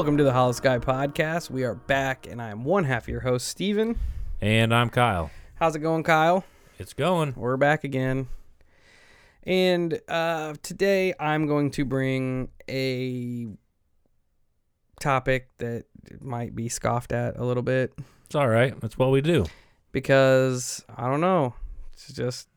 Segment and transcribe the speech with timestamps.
[0.00, 1.50] Welcome to the Holosky Podcast.
[1.50, 3.98] We are back, and I am one half your host, Steven.
[4.40, 5.30] And I'm Kyle.
[5.56, 6.42] How's it going, Kyle?
[6.78, 7.34] It's going.
[7.36, 8.28] We're back again.
[9.42, 13.48] And uh, today I'm going to bring a
[15.00, 15.84] topic that
[16.18, 17.92] might be scoffed at a little bit
[18.24, 18.80] It's all right.
[18.80, 19.44] That's what we do.
[19.92, 21.52] because I don't know.
[21.92, 22.48] It's just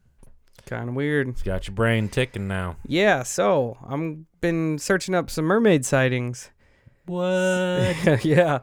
[0.66, 1.28] kind of weird.
[1.28, 2.78] It's got your brain ticking now.
[2.88, 6.50] Yeah, so I'm been searching up some mermaid sightings.
[7.06, 8.24] What?
[8.26, 8.60] yeah.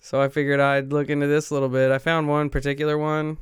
[0.00, 1.90] So I figured I'd look into this a little bit.
[1.90, 3.38] I found one particular one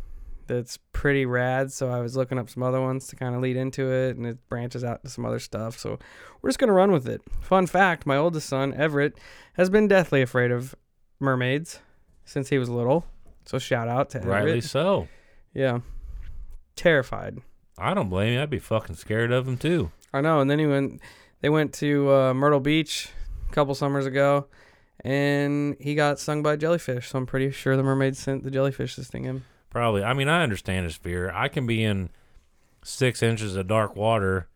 [0.46, 3.56] that's pretty rad, so I was looking up some other ones to kind of lead
[3.56, 5.78] into it, and it branches out to some other stuff.
[5.78, 5.98] So
[6.40, 7.20] we're just gonna run with it.
[7.40, 9.16] Fun fact: my oldest son Everett
[9.54, 10.74] has been deathly afraid of
[11.20, 11.80] mermaids
[12.24, 13.06] since he was little.
[13.44, 14.44] So shout out to Everett.
[14.44, 15.08] Rightly so.
[15.54, 15.80] Yeah.
[16.74, 17.38] Terrified.
[17.78, 18.42] I don't blame you.
[18.42, 19.90] I'd be fucking scared of him too.
[20.12, 20.40] I know.
[20.40, 21.00] And then he went.
[21.40, 23.10] They went to uh, Myrtle Beach
[23.48, 24.46] a couple summers ago,
[25.00, 27.08] and he got stung by a jellyfish.
[27.08, 29.44] So I'm pretty sure the mermaid sent the jellyfish to sting him.
[29.70, 30.02] Probably.
[30.02, 31.30] I mean, I understand his fear.
[31.30, 32.10] I can be in
[32.82, 34.48] six inches of dark water,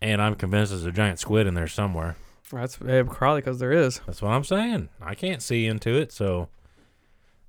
[0.00, 2.16] and I'm convinced there's a giant squid in there somewhere.
[2.52, 4.00] That's eh, probably because there is.
[4.06, 4.90] That's what I'm saying.
[5.00, 6.48] I can't see into it, so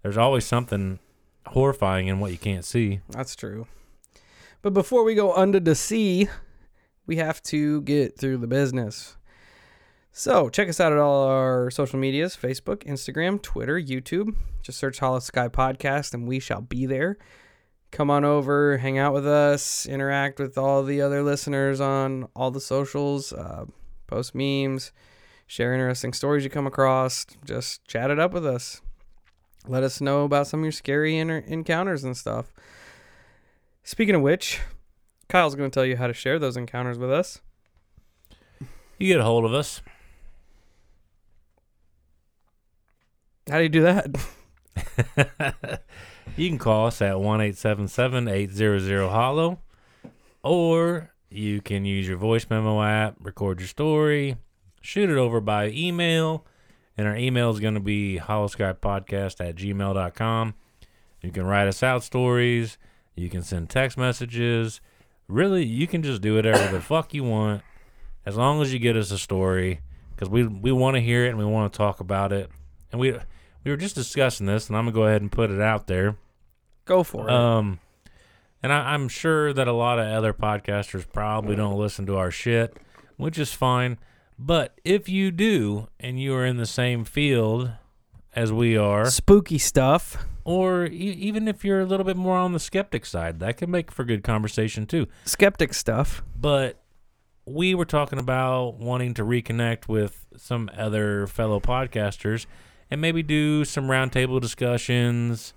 [0.01, 0.99] there's always something
[1.47, 3.01] horrifying in what you can't see.
[3.09, 3.67] That's true.
[4.61, 6.29] But before we go under the sea,
[7.05, 9.17] we have to get through the business.
[10.15, 14.35] So check us out at all our social medias Facebook, Instagram, Twitter, YouTube.
[14.61, 17.17] Just search Holosky Podcast and we shall be there.
[17.89, 22.51] Come on over, hang out with us, interact with all the other listeners on all
[22.51, 23.65] the socials, uh,
[24.05, 24.91] post memes,
[25.47, 27.25] share interesting stories you come across.
[27.43, 28.81] Just chat it up with us.
[29.67, 32.53] Let us know about some of your scary inter- encounters and stuff.
[33.83, 34.61] Speaking of which,
[35.27, 37.41] Kyle's going to tell you how to share those encounters with us.
[38.99, 39.81] You get a hold of us.
[43.49, 44.07] How do you do that?
[46.37, 49.59] you can call us at one eight seven seven eight zero zero hollow,
[50.43, 54.37] or you can use your voice memo app, record your story,
[54.81, 56.45] shoot it over by email,
[56.97, 60.53] and our email is going to be holoskypodcast at gmail.com.
[61.21, 62.77] You can write us out stories,
[63.15, 64.79] you can send text messages.
[65.27, 67.61] Really, you can just do whatever the fuck you want
[68.25, 69.81] as long as you get us a story
[70.11, 72.49] because we we want to hear it and we want to talk about it.
[72.93, 73.11] And we
[73.65, 76.15] we were just discussing this, and I'm gonna go ahead and put it out there.
[76.85, 77.33] Go for it.
[77.33, 77.79] Um,
[78.61, 82.31] and I, I'm sure that a lot of other podcasters probably don't listen to our
[82.31, 82.77] shit,
[83.17, 83.97] which is fine.
[84.39, 87.71] But if you do, and you are in the same field
[88.35, 90.17] as we are, Spooky stuff.
[90.43, 93.71] or e- even if you're a little bit more on the skeptic side, that can
[93.71, 95.07] make for good conversation too.
[95.25, 96.23] Skeptic stuff.
[96.39, 96.81] But
[97.45, 102.45] we were talking about wanting to reconnect with some other fellow podcasters
[102.93, 105.55] and maybe do some roundtable discussions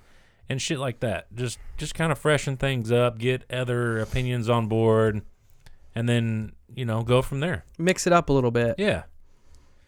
[0.48, 1.26] and shit like that.
[1.34, 5.20] Just just kind of freshen things up, get other opinions on board,
[5.94, 7.64] and then you know go from there.
[7.78, 8.76] Mix it up a little bit.
[8.78, 9.02] Yeah,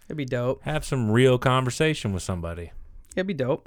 [0.08, 0.62] It'd be dope.
[0.64, 2.72] have some real conversation with somebody.
[3.16, 3.66] It'd be dope.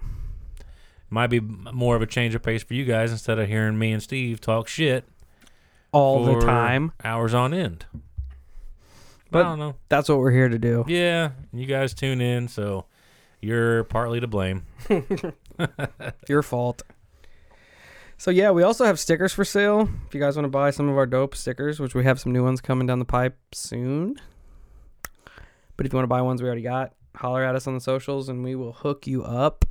[1.09, 3.91] Might be more of a change of pace for you guys instead of hearing me
[3.91, 5.03] and Steve talk shit
[5.91, 6.91] All the time.
[7.03, 7.85] hours on end.
[7.91, 8.01] But
[9.31, 9.75] But- I don't know.
[9.89, 10.85] That's what we're here to do.
[10.87, 12.85] Yeah, you guys tune in, so
[13.41, 14.65] you're partly to blame.
[16.29, 16.81] Your fault.
[18.17, 19.89] So yeah, we also have stickers for sale.
[20.07, 22.31] If you guys want to buy some of our dope stickers, which we have some
[22.31, 24.15] new ones coming down the pipe soon.
[25.75, 27.81] But if you want to buy ones we already got, holler at us on the
[27.81, 29.65] socials and we will hook you up.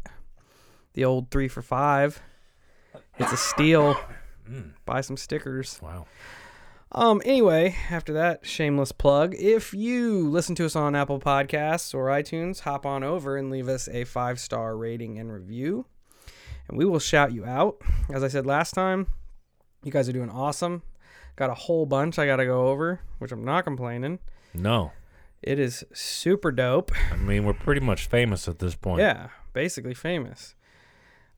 [0.95, 2.21] The old three for five.
[3.19, 3.95] It's a steal.
[4.51, 5.79] Mm, Buy some stickers.
[5.81, 6.07] wow.
[6.93, 7.23] Um.
[7.25, 12.61] Anyway, after that shameless plug, if you listen to us on Apple Podcasts or iTunes,
[12.61, 15.87] hop on over and leave us a five star rating and review,
[16.69, 17.81] and we will shout you out.
[18.13, 19.07] As I said last time,
[19.85, 20.83] you guys are doing awesome.
[21.37, 24.19] Got a whole bunch I got to go over, which I'm not complaining.
[24.53, 24.91] No,
[25.43, 26.91] It is super dope.
[27.13, 28.99] I mean we're pretty much famous at this point.
[29.01, 30.57] Yeah, basically famous.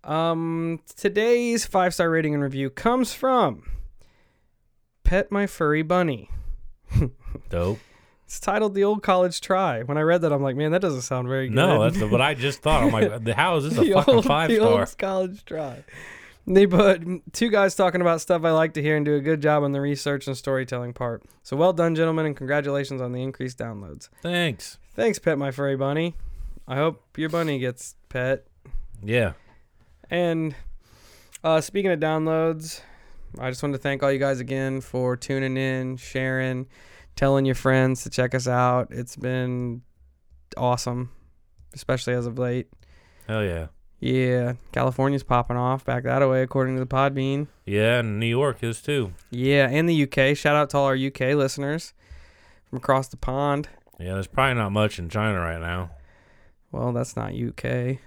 [0.03, 3.65] Um, today's five star rating and review comes from
[5.13, 6.31] Pet My Furry Bunny.
[7.51, 7.81] Dope.
[8.25, 11.03] It's titled "The Old College Try." When I read that, I'm like, man, that doesn't
[11.03, 11.55] sound very good.
[11.55, 12.83] No, that's what I just thought.
[12.83, 14.81] I'm like, how is this a fucking old, five the star?
[14.81, 15.85] old college try.
[16.47, 19.43] They put two guys talking about stuff I like to hear and do a good
[19.43, 21.23] job on the research and storytelling part.
[21.43, 24.09] So well done, gentlemen, and congratulations on the increased downloads.
[24.23, 24.79] Thanks.
[24.95, 26.15] Thanks, Pet My Furry Bunny.
[26.67, 28.47] I hope your bunny gets pet.
[29.03, 29.35] Yeah.
[30.09, 30.55] And
[31.45, 32.81] uh, speaking of downloads,
[33.39, 36.67] I just wanted to thank all you guys again for tuning in, sharing,
[37.17, 38.89] telling your friends to check us out.
[38.91, 39.83] It's been
[40.57, 41.11] awesome.
[41.75, 42.69] especially as of late.
[43.27, 43.69] Hell yeah.
[44.01, 47.47] Yeah, California's popping off back that way, according to the Podbean.
[47.65, 49.13] Yeah, and New York is too.
[49.31, 50.37] Yeah, and the UK.
[50.37, 51.95] Shout out to all our UK listeners
[52.69, 53.69] from across the pond.
[54.01, 55.93] Yeah, there's probably not much in China right now.
[56.73, 57.99] Well, that's not UK.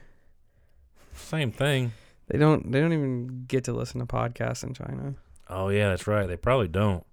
[1.13, 1.93] Same thing.
[2.27, 2.71] They don't.
[2.71, 5.15] They don't even get to listen to podcasts in China.
[5.49, 6.27] Oh yeah, that's right.
[6.27, 7.05] They probably don't.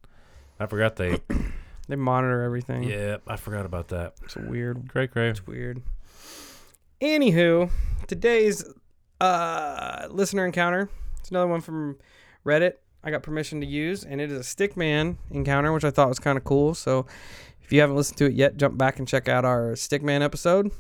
[0.59, 1.21] I forgot they.
[1.89, 2.85] They monitor everything.
[2.85, 4.15] yeah, I forgot about that.
[4.23, 4.87] it's weird.
[4.87, 5.31] Great, great.
[5.31, 5.83] It's weird.
[7.01, 7.71] Anywho,
[8.07, 8.65] today's
[9.21, 10.89] uh, listener encounter.
[11.19, 11.99] It's another one from
[12.47, 12.75] Reddit.
[13.03, 16.21] I got permission to use, and it is a Stickman encounter, which I thought was
[16.21, 16.75] kind of cool.
[16.75, 17.07] So,
[17.61, 20.71] if you haven't listened to it yet, jump back and check out our Stickman episode.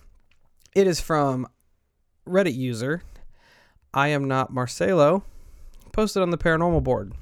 [0.74, 1.48] It is from
[2.26, 3.02] Reddit user
[3.94, 5.22] I am not Marcelo,
[5.92, 7.12] posted on the paranormal board.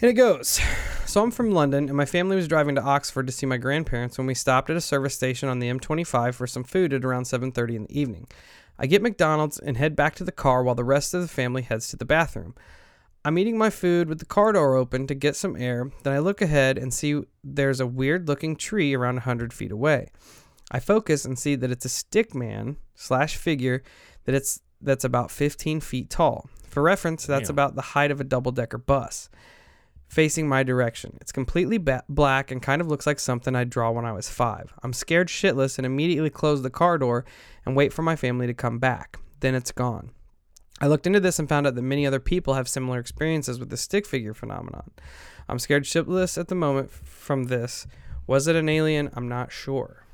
[0.00, 0.60] And it goes.
[1.06, 4.18] So I'm from London, and my family was driving to Oxford to see my grandparents
[4.18, 7.26] when we stopped at a service station on the M25 for some food at around
[7.26, 8.26] 7:30 in the evening.
[8.78, 11.62] I get McDonald's and head back to the car while the rest of the family
[11.62, 12.54] heads to the bathroom.
[13.24, 15.90] I'm eating my food with the car door open to get some air.
[16.02, 20.08] Then I look ahead and see there's a weird looking tree around 100 feet away.
[20.70, 23.82] I focus and see that it's a stick man slash figure
[24.24, 26.48] that it's that's about 15 feet tall.
[26.68, 27.54] For reference, that's Damn.
[27.54, 29.28] about the height of a double decker bus
[30.12, 31.16] facing my direction.
[31.22, 34.28] It's completely ba- black and kind of looks like something I'd draw when I was
[34.28, 34.74] five.
[34.82, 37.24] I'm scared shitless and immediately close the car door
[37.64, 39.18] and wait for my family to come back.
[39.40, 40.10] Then it's gone.
[40.82, 43.70] I looked into this and found out that many other people have similar experiences with
[43.70, 44.90] the stick figure phenomenon.
[45.48, 47.86] I'm scared shitless at the moment from this.
[48.26, 49.08] Was it an alien?
[49.14, 50.04] I'm not sure.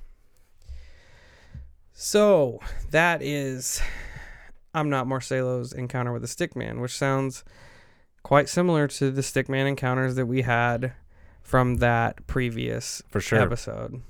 [1.93, 2.61] So,
[2.93, 3.83] that is
[4.75, 7.45] I'm not Marcelo's encounter with the stickman, which sounds
[8.23, 10.93] quite similar to the stickman encounters that we had
[11.43, 13.41] from that previous For sure.
[13.41, 14.03] episode.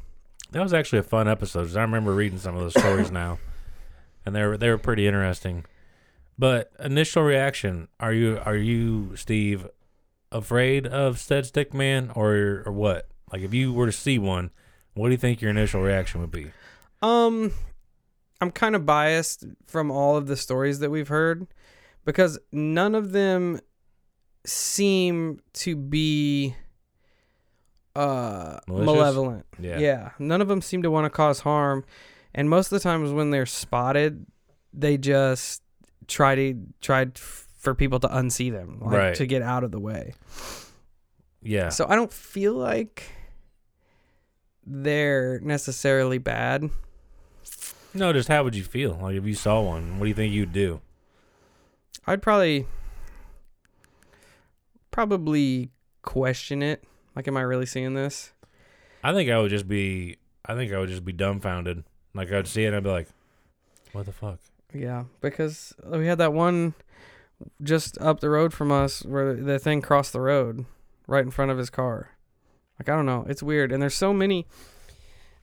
[0.50, 1.76] That was actually a fun episode.
[1.76, 3.38] I remember reading some of those stories now,
[4.26, 5.64] and they were they were pretty interesting.
[6.38, 9.68] But initial reaction: Are you are you Steve
[10.32, 13.08] afraid of said stick man or or what?
[13.32, 14.50] Like if you were to see one,
[14.94, 16.50] what do you think your initial reaction would be?
[17.02, 17.52] Um,
[18.40, 21.46] I'm kind of biased from all of the stories that we've heard
[22.04, 23.60] because none of them
[24.44, 26.54] seem to be
[27.96, 29.44] uh malevolent.
[29.58, 29.78] Yeah.
[29.78, 31.84] Yeah, none of them seem to want to cause harm,
[32.34, 34.24] and most of the times when they're spotted,
[34.72, 35.62] they just
[36.06, 39.14] try to try for people to unsee them, like, Right.
[39.16, 40.14] to get out of the way.
[41.42, 41.70] Yeah.
[41.70, 43.02] So I don't feel like
[44.64, 46.70] they're necessarily bad.
[47.98, 48.98] No, just how would you feel?
[49.02, 50.80] Like if you saw one, what do you think you'd do?
[52.06, 52.66] I'd probably
[54.90, 55.70] probably
[56.02, 56.84] question it.
[57.14, 58.32] Like, am I really seeing this?
[59.02, 61.84] I think I would just be I think I would just be dumbfounded.
[62.14, 63.08] Like I'd see it and I'd be like,
[63.92, 64.38] What the fuck?
[64.72, 66.74] Yeah, because we had that one
[67.62, 70.64] just up the road from us where the thing crossed the road
[71.06, 72.10] right in front of his car.
[72.78, 74.46] Like I don't know, it's weird, and there's so many.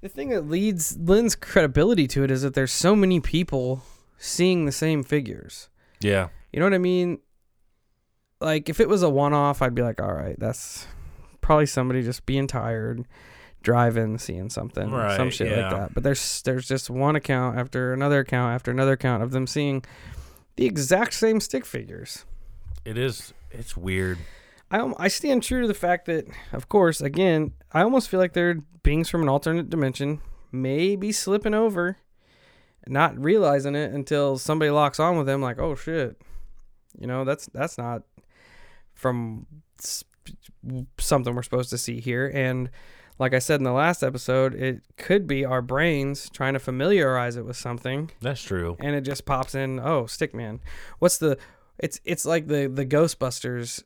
[0.02, 3.84] The thing that leads lends credibility to it is that there's so many people
[4.18, 5.70] seeing the same figures.
[6.00, 6.30] Yeah.
[6.52, 7.20] You know what I mean?
[8.40, 10.88] Like if it was a one-off, I'd be like, all right, that's
[11.42, 13.06] probably somebody just being tired,
[13.62, 15.62] driving, seeing something, some shit yeah.
[15.62, 15.94] like that.
[15.94, 19.84] But there's there's just one account after another account after another account of them seeing
[20.56, 22.26] the exact same stick figures.
[22.84, 24.20] It is it's weird.
[24.82, 28.34] I I stand true to the fact that, of course, again, I almost feel like
[28.34, 31.98] they're beings from an alternate dimension, maybe slipping over,
[32.88, 35.42] not realizing it until somebody locks on with them.
[35.42, 36.22] Like, oh shit,
[37.00, 38.04] you know, that's that's not
[38.94, 39.46] from
[41.00, 42.32] something we're supposed to see here.
[42.34, 42.70] And
[43.20, 47.38] like I said in the last episode, it could be our brains trying to familiarize
[47.38, 48.76] it with something That's true.
[48.80, 49.80] and it just pops in.
[49.80, 50.60] Oh, Stickman.
[51.00, 51.38] What's the?
[51.78, 53.84] It's it's like the the Ghostbusters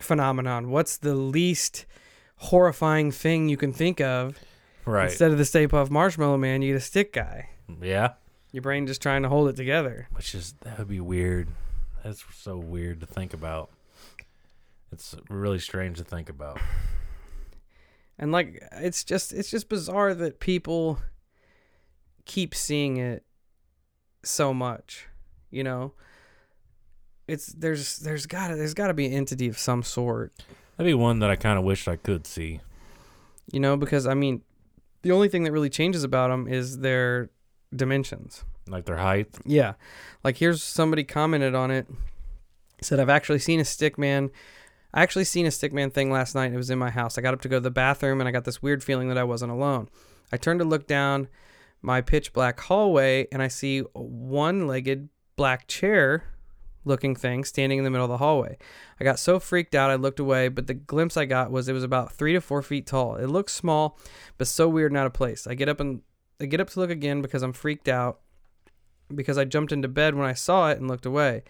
[0.00, 0.70] phenomenon.
[0.70, 1.86] What's the least
[2.36, 4.38] horrifying thing you can think of?
[4.84, 5.10] Right.
[5.10, 7.50] Instead of the Stay Puft Marshmallow Man, you get a stick guy.
[7.80, 8.14] yeah.
[8.50, 10.08] Your brain just trying to hold it together.
[10.12, 11.48] Which is that would be weird.
[12.04, 13.70] That's so weird to think about.
[14.92, 16.60] It's really strange to think about.
[18.18, 20.98] And like it's just it's just bizarre that people
[22.26, 23.24] keep seeing it
[24.22, 25.06] so much.
[25.50, 25.92] You know?
[27.28, 30.32] It's there's there's gotta there's gotta be an entity of some sort.
[30.76, 32.60] That'd be one that I kind of wish I could see.
[33.52, 34.40] you know because i mean
[35.02, 37.28] the only thing that really changes about them is their
[37.74, 39.28] dimensions Like their height.
[39.44, 39.74] yeah
[40.24, 41.86] like here's somebody commented on it
[42.80, 44.30] said i've actually seen a stick man
[44.94, 47.20] i actually seen a stick man thing last night it was in my house i
[47.20, 49.24] got up to go to the bathroom and i got this weird feeling that i
[49.24, 49.88] wasn't alone
[50.32, 51.28] i turned to look down
[51.82, 56.22] my pitch black hallway and I see a one legged black chair
[56.84, 58.56] looking thing standing in the middle of the hallway.
[59.00, 61.72] I got so freaked out I looked away, but the glimpse I got was it
[61.72, 63.16] was about three to four feet tall.
[63.16, 63.98] It looked small,
[64.38, 65.46] but so weird and out of place.
[65.46, 66.02] I get up and
[66.40, 68.20] I get up to look again because I'm freaked out
[69.14, 71.44] because I jumped into bed when I saw it and looked away.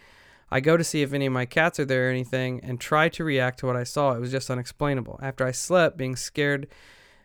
[0.51, 3.09] I go to see if any of my cats are there or anything and try
[3.09, 4.13] to react to what I saw.
[4.13, 5.19] It was just unexplainable.
[5.23, 6.67] After I slept, being scared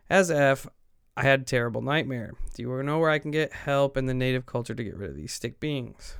[0.09, 0.65] as F,
[1.17, 2.35] I had a terrible nightmare.
[2.53, 5.09] Do you know where I can get help in the native culture to get rid
[5.09, 6.15] of these stick beings?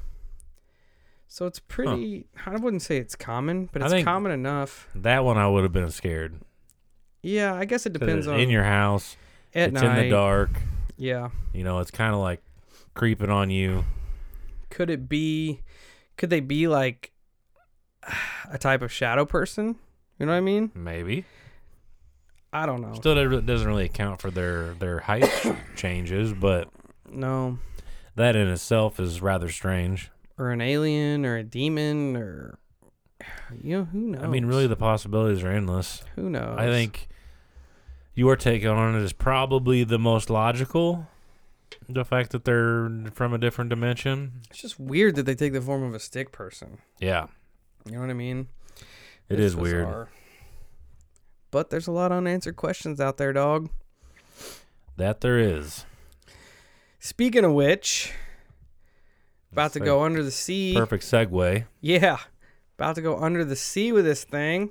[1.28, 4.88] So it's pretty, I wouldn't say it's common, but I it's think- common enough.
[4.96, 6.40] That one I would have been scared.
[7.22, 9.18] Yeah, I guess it depends on in your house.
[9.54, 9.98] at it's night.
[9.98, 10.50] in the dark.
[10.98, 11.30] Yeah.
[11.54, 12.42] You know, it's kind of like
[12.94, 13.84] creeping on you.
[14.70, 15.62] Could it be,
[16.16, 17.12] could they be like
[18.52, 19.76] a type of shadow person?
[20.20, 20.72] You know what I mean?
[20.74, 21.26] Maybe.
[22.54, 22.94] I don't know.
[22.94, 25.30] Still doesn't really account for their their height
[25.76, 26.70] changes, but
[27.12, 27.60] No.
[28.16, 30.10] that in itself is rather strange.
[30.38, 32.60] Or an alien or a demon or,
[33.64, 34.24] you know, who knows?
[34.24, 36.04] I mean, really, the possibilities are endless.
[36.16, 36.58] who knows?
[36.60, 37.08] I think
[38.14, 41.08] your take on it is probably the most logical.
[41.90, 44.42] The fact that they're from a different dimension.
[44.50, 46.80] it's just weird that they take the form of a stick person.
[47.00, 47.28] Yeah,
[47.86, 48.48] You know what I mean?
[49.30, 50.08] it It's is weird.
[51.52, 53.70] But there's a lot of unanswered questions out there, dog.
[54.98, 55.86] That there is.
[57.00, 58.12] Speaking of which,
[59.52, 60.74] about to go under the sea.
[60.76, 61.66] Perfect segue.
[61.82, 62.18] Yeah.
[62.78, 64.70] About to go under the sea with this thing.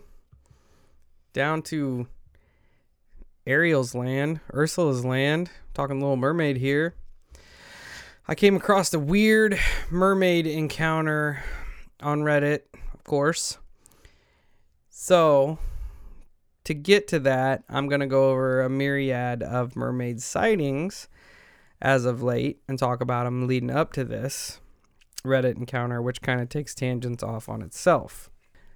[1.33, 2.07] Down to
[3.47, 5.51] Ariel's land, Ursula's land.
[5.75, 6.95] Talking Little Mermaid here.
[8.29, 9.59] I came across a weird
[9.91, 11.45] mermaid encounter
[12.01, 13.59] on Reddit, of course.
[14.89, 15.59] So,
[16.65, 21.09] to get to that, I'm going to go over a myriad of mermaid sightings
[21.81, 24.61] as of late and talk about them leading up to this.
[25.27, 28.31] Reddit encounter, which kind of takes tangents off on itself.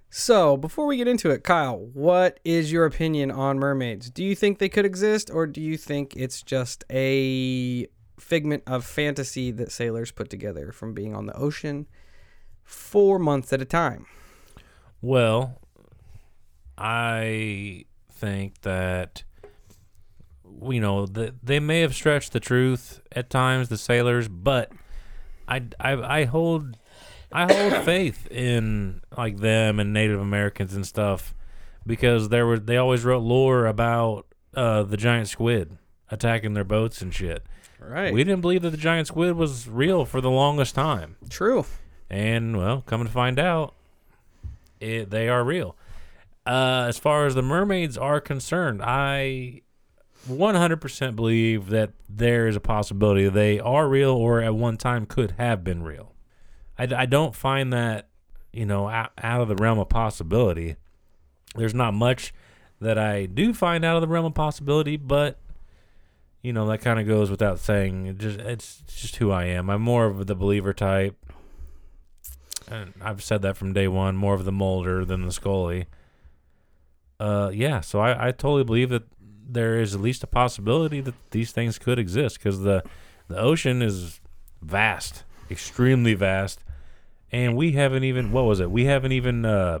[0.09, 4.09] So, before we get into it, Kyle, what is your opinion on mermaids?
[4.09, 7.87] Do you think they could exist, or do you think it's just a
[8.19, 11.87] figment of fantasy that sailors put together from being on the ocean
[12.63, 14.05] for months at a time?
[15.01, 15.61] Well,
[16.77, 19.23] I think that
[20.69, 24.71] you know that they may have stretched the truth at times, the sailors, but
[25.51, 26.77] I, I, I hold
[27.31, 31.35] I hold faith in like them and Native Americans and stuff
[31.85, 35.77] because there were they always wrote lore about uh, the giant squid
[36.09, 37.43] attacking their boats and shit.
[37.79, 38.13] Right.
[38.13, 41.15] We didn't believe that the giant squid was real for the longest time.
[41.29, 41.65] True.
[42.09, 43.73] And well, coming to find out,
[44.79, 45.75] it, they are real.
[46.45, 49.61] Uh, as far as the mermaids are concerned, I
[50.29, 55.31] 100% believe that there is a possibility they are real or at one time could
[55.37, 56.13] have been real.
[56.77, 58.09] I, I don't find that,
[58.53, 60.75] you know, out, out of the realm of possibility.
[61.55, 62.33] There's not much
[62.79, 65.39] that I do find out of the realm of possibility, but
[66.41, 68.07] you know that kind of goes without saying.
[68.07, 69.69] It just it's just who I am.
[69.69, 71.15] I'm more of the believer type.
[72.67, 75.87] And I've said that from day one, more of the Mulder than the Scully.
[77.19, 79.03] Uh, yeah, so I, I totally believe that
[79.51, 82.83] there is at least a possibility that these things could exist because the
[83.27, 84.19] the ocean is
[84.61, 86.63] vast, extremely vast,
[87.31, 88.71] and we haven't even what was it?
[88.71, 89.79] We haven't even uh,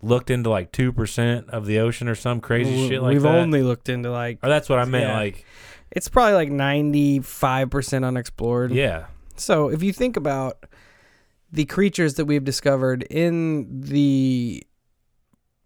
[0.00, 3.22] looked into like two percent of the ocean or some crazy shit like that.
[3.22, 5.08] We've only looked into like or that's what I meant.
[5.08, 5.16] Yeah.
[5.16, 5.44] Like,
[5.94, 8.72] it's probably like 95% unexplored.
[8.72, 10.64] yeah, So if you think about
[11.52, 14.62] the creatures that we've discovered in the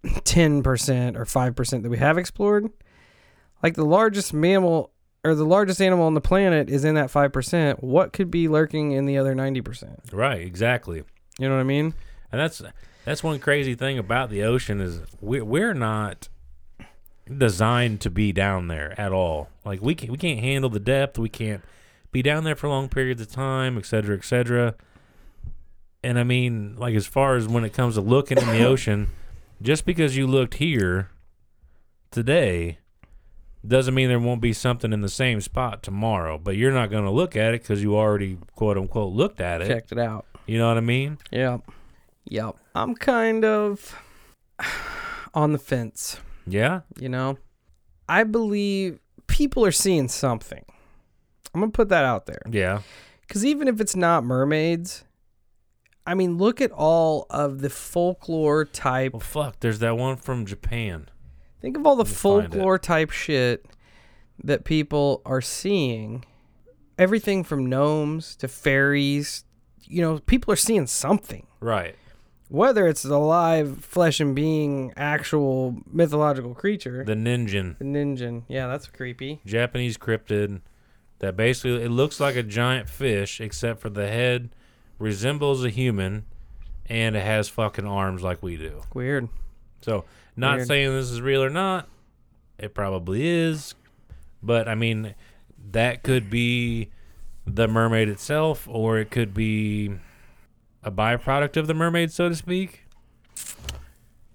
[0.04, 2.68] 10% or 5% that we have explored,
[3.66, 4.92] like the largest mammal
[5.24, 8.92] or the largest animal on the planet is in that 5%, what could be lurking
[8.92, 10.12] in the other 90%?
[10.12, 11.02] right, exactly.
[11.40, 11.92] You know what I mean?
[12.30, 12.62] And that's
[13.04, 16.28] that's one crazy thing about the ocean is we we're not
[17.26, 19.48] designed to be down there at all.
[19.64, 21.18] Like we can, we can't handle the depth.
[21.18, 21.62] We can't
[22.12, 24.76] be down there for long periods of time, et cetera, et cetera.
[26.04, 29.08] And I mean, like as far as when it comes to looking in the ocean,
[29.60, 31.10] just because you looked here
[32.12, 32.78] today
[33.68, 36.38] doesn't mean there won't be something in the same spot tomorrow.
[36.38, 39.62] But you're not going to look at it because you already quote unquote looked at
[39.62, 39.68] it.
[39.68, 40.26] Checked it out.
[40.46, 41.18] You know what I mean?
[41.30, 41.58] Yeah.
[42.26, 42.56] Yep.
[42.74, 43.96] I'm kind of
[45.34, 46.18] on the fence.
[46.46, 46.80] Yeah.
[46.98, 47.38] You know,
[48.08, 50.64] I believe people are seeing something.
[51.54, 52.80] I'm gonna put that out there Yeah.
[53.22, 55.04] because even if it's not mermaids,
[56.06, 59.12] I mean, look at all of the folklore type.
[59.14, 59.60] Well, fuck.
[59.60, 61.08] There's that one from Japan.
[61.60, 62.50] Think of all the Let me find it.
[62.52, 63.66] folklore type shit
[64.44, 66.24] that people are seeing
[66.98, 69.44] everything from gnomes to fairies.
[69.84, 71.46] You know, people are seeing something.
[71.60, 71.96] Right.
[72.48, 77.02] Whether it's a live flesh and being actual mythological creature.
[77.04, 78.42] The ningen, The ninja.
[78.48, 79.40] Yeah, that's creepy.
[79.44, 80.60] Japanese cryptid
[81.18, 84.50] that basically it looks like a giant fish except for the head
[84.98, 86.24] resembles a human
[86.88, 88.82] and it has fucking arms like we do.
[88.94, 89.28] Weird.
[89.82, 90.04] So,
[90.36, 90.68] not Weird.
[90.68, 91.88] saying this is real or not.
[92.58, 93.74] It probably is.
[94.42, 95.14] But I mean,
[95.72, 96.90] that could be
[97.46, 99.92] the mermaid itself or it could be
[100.82, 102.84] a byproduct of the mermaid, so to speak.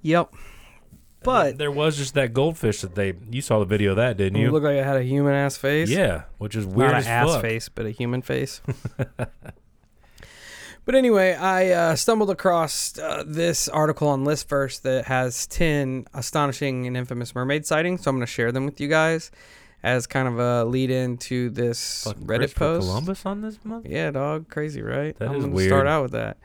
[0.02, 0.34] Yep.
[1.24, 4.38] But there was just that goldfish that they you saw the video of that, didn't
[4.38, 4.52] it you?
[4.52, 5.88] looked like it had a human ass face.
[5.90, 7.42] yeah, which is weird Not as an ass fuck.
[7.42, 8.60] face, but a human face.
[10.86, 16.88] but anyway, I uh, stumbled across uh, this article on Listverse that has 10 astonishing
[16.88, 18.04] and infamous mermaid sightings.
[18.04, 19.32] So I'm going to share them with you guys
[19.84, 22.88] as kind of a lead in to this Fucking Reddit post.
[22.88, 23.88] Columbus on this month?
[23.88, 24.50] Yeah, dog.
[24.50, 25.18] Crazy, right?
[25.18, 25.70] That I'm is gonna weird.
[25.70, 26.38] start out with that.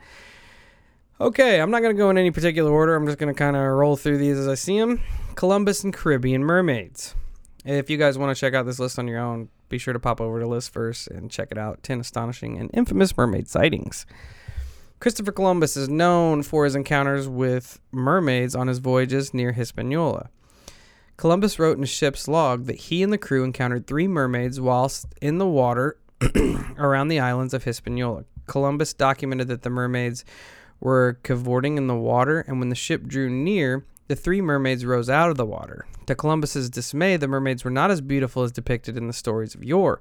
[1.19, 2.95] Okay, I'm not going to go in any particular order.
[2.95, 5.01] I'm just going to kind of roll through these as I see them.
[5.35, 7.15] Columbus and Caribbean mermaids.
[7.65, 9.99] If you guys want to check out this list on your own, be sure to
[9.99, 11.81] pop over to Listverse and check it out.
[11.83, 14.05] 10 astonishing and infamous mermaid sightings.
[14.99, 20.29] Christopher Columbus is known for his encounters with mermaids on his voyages near Hispaniola.
[21.17, 25.05] Columbus wrote in his ship's log that he and the crew encountered three mermaids whilst
[25.21, 25.97] in the water
[26.77, 28.25] around the islands of Hispaniola.
[28.47, 30.25] Columbus documented that the mermaids
[30.79, 35.09] were cavorting in the water, and when the ship drew near, the three mermaids rose
[35.11, 35.85] out of the water.
[36.07, 39.63] To Columbus's dismay, the mermaids were not as beautiful as depicted in the stories of
[39.63, 39.99] yore.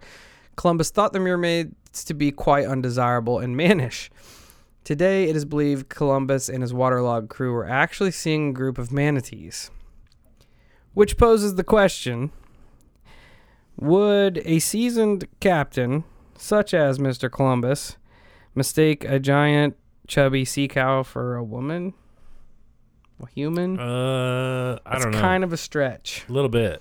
[0.57, 4.11] Columbus thought the mermaids to be quite undesirable and mannish.
[4.87, 8.93] Today, it is believed Columbus and his waterlogged crew were actually seeing a group of
[8.93, 9.73] manatees.
[10.95, 12.31] Which poses the question
[13.81, 16.05] Would a seasoned captain,
[16.39, 17.29] such as Mr.
[17.29, 17.97] Columbus,
[18.55, 21.93] mistake a giant, chubby sea cow for a woman?
[23.21, 23.81] A human?
[23.81, 25.21] Uh, I It's don't know.
[25.21, 26.25] kind of a stretch.
[26.29, 26.81] a little bit.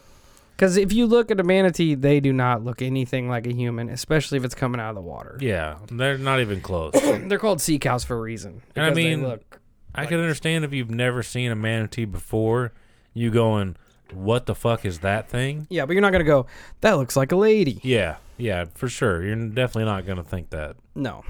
[0.56, 3.90] Because if you look at a manatee, they do not look anything like a human,
[3.90, 5.38] especially if it's coming out of the water.
[5.42, 6.94] Yeah, they're not even close.
[7.28, 8.62] They're called sea cows for a reason.
[8.76, 9.60] And I mean, look-
[9.94, 12.72] I can understand if you've never seen a manatee before,
[13.14, 13.76] you going,
[14.14, 16.48] "What the fuck is that thing?" yeah, but you're not gonna go.
[16.82, 17.80] That looks like a lady.
[17.84, 19.24] Yeah, yeah, for sure.
[19.24, 20.76] You're definitely not gonna think that.
[20.96, 21.24] No,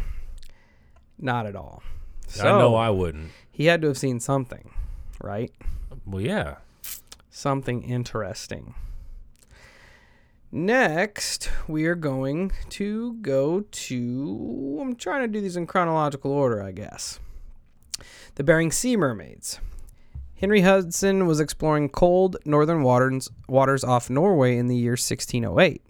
[1.19, 1.81] not at all.
[2.27, 3.29] So I know I wouldn't.
[3.51, 4.71] he had to have seen something,
[5.21, 5.51] right?
[6.05, 6.55] Well, yeah.
[7.29, 8.73] Something interesting.
[10.57, 14.77] Next, we are going to go to.
[14.79, 17.19] I'm trying to do these in chronological order, I guess.
[18.35, 19.59] The Bering Sea mermaids.
[20.35, 25.81] Henry Hudson was exploring cold northern waters, waters off Norway in the year 1608.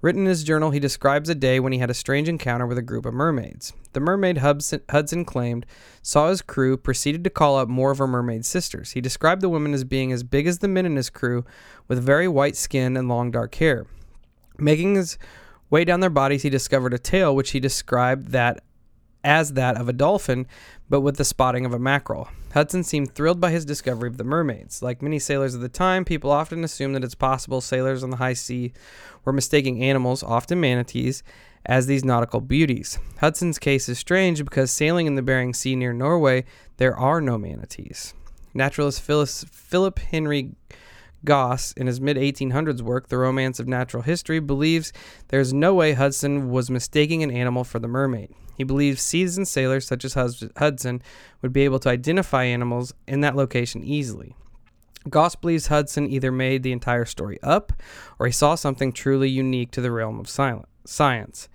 [0.00, 2.78] Written in his journal, he describes a day when he had a strange encounter with
[2.78, 3.72] a group of mermaids.
[3.94, 5.66] The mermaid Hudson, Hudson claimed
[6.02, 8.92] saw his crew, proceeded to call up more of her mermaid sisters.
[8.92, 11.44] He described the women as being as big as the men in his crew,
[11.88, 13.86] with very white skin and long dark hair.
[14.58, 15.18] Making his
[15.70, 18.62] way down their bodies, he discovered a tail which he described that
[19.24, 20.46] as that of a dolphin,
[20.88, 22.28] but with the spotting of a mackerel.
[22.52, 24.82] Hudson seemed thrilled by his discovery of the mermaids.
[24.82, 28.18] Like many sailors of the time, people often assume that it's possible sailors on the
[28.18, 28.72] high sea
[29.24, 31.22] were mistaking animals, often manatees,
[31.66, 32.98] as these nautical beauties.
[33.18, 36.44] Hudson's case is strange because sailing in the Bering Sea near Norway,
[36.76, 38.14] there are no manatees.
[38.52, 40.52] Naturalist Phyllis, Philip Henry
[41.24, 44.92] Gosse, in his mid 1800s work, The Romance of Natural History, believes
[45.28, 48.34] there is no way Hudson was mistaking an animal for the mermaid.
[48.56, 51.02] He believes seasoned sailors such as Hudson
[51.42, 54.36] would be able to identify animals in that location easily.
[55.08, 57.72] Gosse believes Hudson either made the entire story up
[58.18, 61.48] or he saw something truly unique to the realm of science.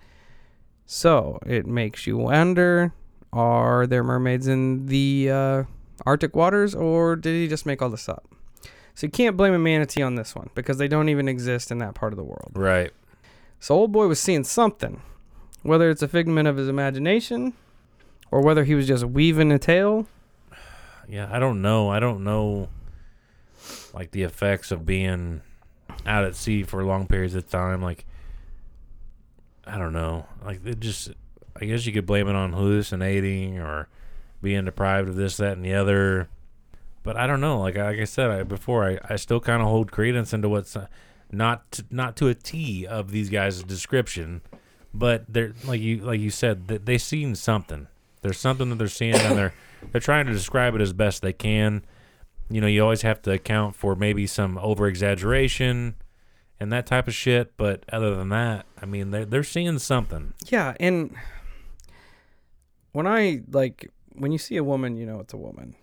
[0.86, 2.92] So it makes you wonder
[3.32, 5.62] are there mermaids in the uh,
[6.04, 8.26] Arctic waters or did he just make all this up?
[9.00, 11.78] So you can't blame a manatee on this one because they don't even exist in
[11.78, 12.50] that part of the world.
[12.52, 12.92] Right.
[13.58, 15.00] So old boy was seeing something,
[15.62, 17.54] whether it's a figment of his imagination
[18.30, 20.06] or whether he was just weaving a tale.
[21.08, 21.88] Yeah, I don't know.
[21.88, 22.68] I don't know
[23.94, 25.40] like the effects of being
[26.04, 27.80] out at sea for long periods of time.
[27.80, 28.04] Like
[29.66, 30.26] I don't know.
[30.44, 31.10] Like it just
[31.58, 33.88] I guess you could blame it on hallucinating or
[34.42, 36.28] being deprived of this, that, and the other.
[37.02, 37.60] But I don't know.
[37.60, 40.76] Like like I said I, before, I, I still kind of hold credence into what's
[40.76, 40.86] uh,
[41.32, 44.42] not to, not to a T of these guys' description,
[44.92, 47.86] but they're like you like you said they, they seen something.
[48.22, 49.54] There's something that they're seeing, and they're
[49.92, 51.84] they're trying to describe it as best they can.
[52.50, 55.94] You know, you always have to account for maybe some over exaggeration,
[56.58, 57.56] and that type of shit.
[57.56, 60.34] But other than that, I mean, they're they're seeing something.
[60.48, 61.16] Yeah, and
[62.92, 65.76] when I like when you see a woman, you know it's a woman.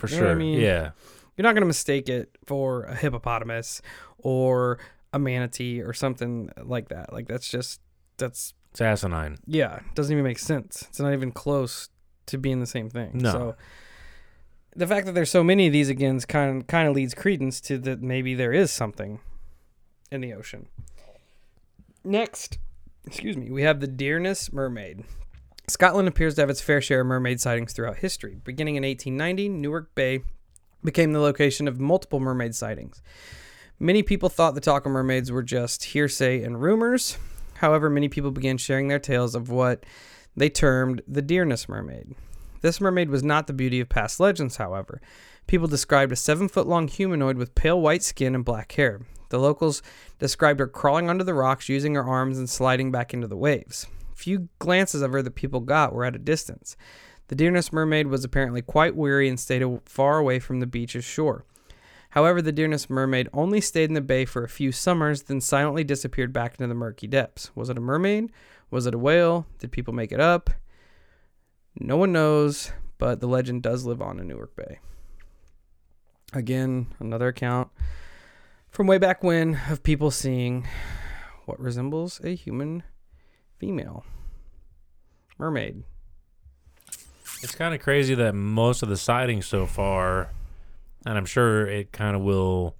[0.00, 0.30] For You know sure.
[0.32, 0.58] I mean?
[0.60, 0.90] Yeah.
[1.36, 3.80] You're not going to mistake it for a hippopotamus
[4.18, 4.78] or
[5.12, 7.12] a manatee or something like that.
[7.12, 7.80] Like that's just
[8.18, 9.38] that's It's asinine.
[9.46, 10.84] yeah, it doesn't even make sense.
[10.88, 11.88] It's not even close
[12.26, 13.12] to being the same thing.
[13.14, 13.32] No.
[13.32, 13.56] So
[14.76, 17.60] the fact that there's so many of these again kind of kind of leads credence
[17.62, 19.20] to that maybe there is something
[20.12, 20.68] in the ocean.
[22.04, 22.58] Next,
[23.06, 25.04] excuse me, we have the Deerness Mermaid.
[25.70, 28.40] Scotland appears to have its fair share of mermaid sightings throughout history.
[28.44, 30.22] Beginning in 1890, Newark Bay
[30.82, 33.02] became the location of multiple mermaid sightings.
[33.78, 37.18] Many people thought the talk of mermaids were just hearsay and rumors.
[37.54, 39.84] However, many people began sharing their tales of what
[40.36, 42.14] they termed the Deerness Mermaid.
[42.62, 45.00] This mermaid was not the beauty of past legends, however.
[45.46, 49.00] People described a seven foot long humanoid with pale white skin and black hair.
[49.30, 49.82] The locals
[50.18, 53.86] described her crawling under the rocks, using her arms and sliding back into the waves.
[54.20, 56.76] Few glances of her that people got were at a distance.
[57.28, 61.46] The Deerness Mermaid was apparently quite weary and stayed far away from the beach's shore.
[62.10, 65.84] However, the Deerness Mermaid only stayed in the bay for a few summers, then silently
[65.84, 67.50] disappeared back into the murky depths.
[67.54, 68.30] Was it a mermaid?
[68.70, 69.46] Was it a whale?
[69.58, 70.50] Did people make it up?
[71.78, 74.80] No one knows, but the legend does live on in Newark Bay.
[76.34, 77.70] Again, another account
[78.68, 80.68] from way back when of people seeing
[81.46, 82.82] what resembles a human
[83.60, 84.04] female
[85.38, 85.84] mermaid.
[87.42, 90.30] It's kind of crazy that most of the sightings so far,
[91.06, 92.74] and I'm sure it kind of will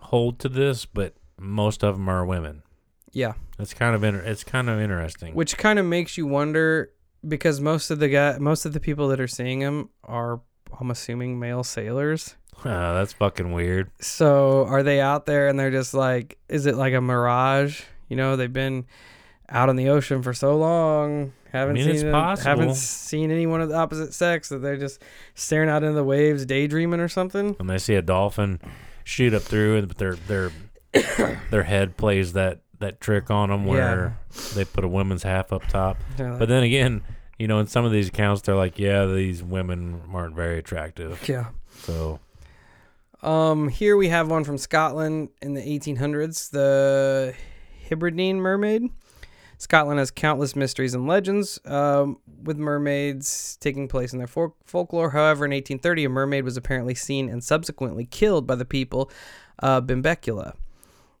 [0.00, 2.62] hold to this, but most of them are women.
[3.12, 5.34] Yeah, It's kind of inter- it's kind of interesting.
[5.34, 6.90] which kind of makes you wonder
[7.26, 10.40] because most of the guy, most of the people that are seeing them are,
[10.80, 12.36] I'm assuming, male sailors.
[12.64, 13.90] Ah, that's fucking weird.
[14.00, 17.82] So are they out there and they're just like, is it like a mirage?
[18.08, 18.86] You know, they've been
[19.48, 23.60] out on the ocean for so long, haven't mean, seen it's it- haven't seen anyone
[23.60, 25.00] of the opposite sex that they're just
[25.34, 27.56] staring out into the waves, daydreaming or something.
[27.58, 28.60] And they see a dolphin
[29.04, 30.50] shoot up through, and their their
[31.50, 34.18] their head plays that that trick on them where
[34.54, 35.96] they put a woman's half up top.
[36.18, 37.02] Like, But then again,
[37.38, 41.26] you know, in some of these accounts, they're like, yeah, these women weren't very attractive.
[41.28, 41.46] yeah.
[41.78, 42.18] So
[43.22, 47.34] Um, here we have one from Scotland in the 1800s, the
[47.88, 48.90] Hebridean mermaid.
[49.58, 55.10] Scotland has countless mysteries and legends um, with mermaids taking place in their folk- folklore.
[55.10, 59.10] However, in 1830, a mermaid was apparently seen and subsequently killed by the people
[59.58, 60.54] of Benbecula.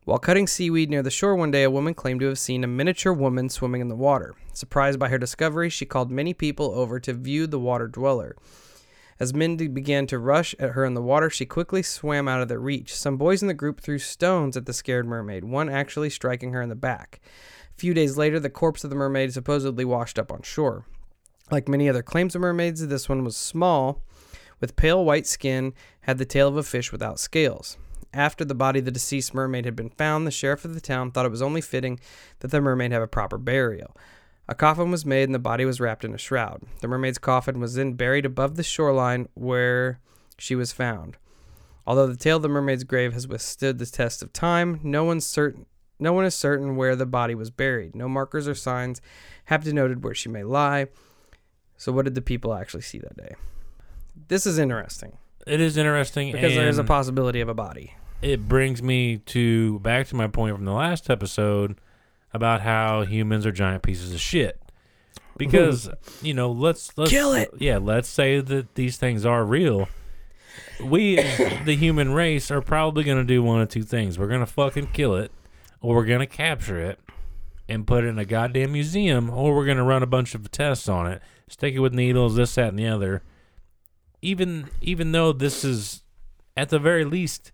[0.04, 2.68] While cutting seaweed near the shore one day, a woman claimed to have seen a
[2.68, 4.36] miniature woman swimming in the water.
[4.52, 8.36] Surprised by her discovery, she called many people over to view the water dweller.
[9.18, 12.48] As men began to rush at her in the water, she quickly swam out of
[12.48, 12.94] their reach.
[12.94, 16.60] Some boys in the group threw stones at the scared mermaid, one actually striking her
[16.60, 17.20] in the back.
[17.76, 20.86] Few days later, the corpse of the mermaid supposedly washed up on shore.
[21.50, 24.02] Like many other claims of mermaids, this one was small,
[24.60, 27.76] with pale white skin, had the tail of a fish without scales.
[28.14, 31.10] After the body of the deceased mermaid had been found, the sheriff of the town
[31.10, 32.00] thought it was only fitting
[32.40, 33.94] that the mermaid have a proper burial.
[34.48, 36.62] A coffin was made and the body was wrapped in a shroud.
[36.80, 40.00] The mermaid's coffin was then buried above the shoreline where
[40.38, 41.18] she was found.
[41.86, 45.26] Although the tale of the mermaid's grave has withstood the test of time, no one's
[45.26, 45.66] certain
[45.98, 47.94] no one is certain where the body was buried.
[47.94, 49.00] No markers or signs
[49.46, 50.86] have denoted where she may lie.
[51.76, 53.34] So what did the people actually see that day?
[54.28, 57.94] This is interesting it is interesting because there is a possibility of a body.
[58.20, 61.78] it brings me to back to my point from the last episode
[62.32, 64.60] about how humans are giant pieces of shit.
[65.36, 65.88] Because
[66.22, 67.50] you know, let's let's Kill it.
[67.58, 69.88] Yeah, let's say that these things are real.
[70.82, 74.28] We, as the human race, are probably going to do one of two things: we're
[74.28, 75.30] going to fucking kill it,
[75.86, 76.98] or we're going to capture it
[77.68, 80.50] and put it in a goddamn museum, or we're going to run a bunch of
[80.50, 83.22] tests on it, stick it with needles, this, that, and the other.
[84.20, 86.02] Even even though this is,
[86.56, 87.52] at the very least,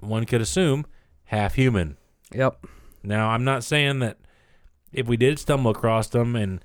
[0.00, 0.86] one could assume
[1.24, 1.98] half human.
[2.32, 2.64] Yep.
[3.02, 4.16] Now, I'm not saying that
[4.90, 6.64] if we did stumble across them and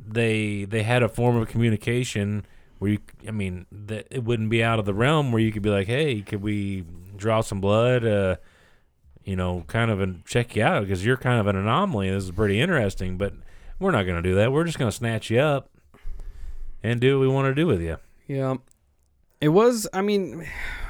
[0.00, 2.46] they they had a form of communication
[2.78, 2.98] where you,
[3.28, 5.88] I mean, that it wouldn't be out of the realm where you could be like,
[5.88, 6.84] hey, could we
[7.18, 8.06] draw some blood?
[8.06, 8.36] Uh,
[9.26, 12.08] you know, kind of and check you out because you're kind of an anomaly.
[12.08, 13.34] This is pretty interesting, but
[13.78, 14.52] we're not going to do that.
[14.52, 15.68] We're just going to snatch you up
[16.82, 17.98] and do what we want to do with you.
[18.26, 18.54] Yeah.
[19.40, 20.46] It was, I mean,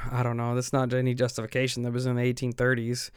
[0.09, 0.55] I don't know.
[0.55, 1.83] That's not any justification.
[1.83, 3.09] That was in the 1830s.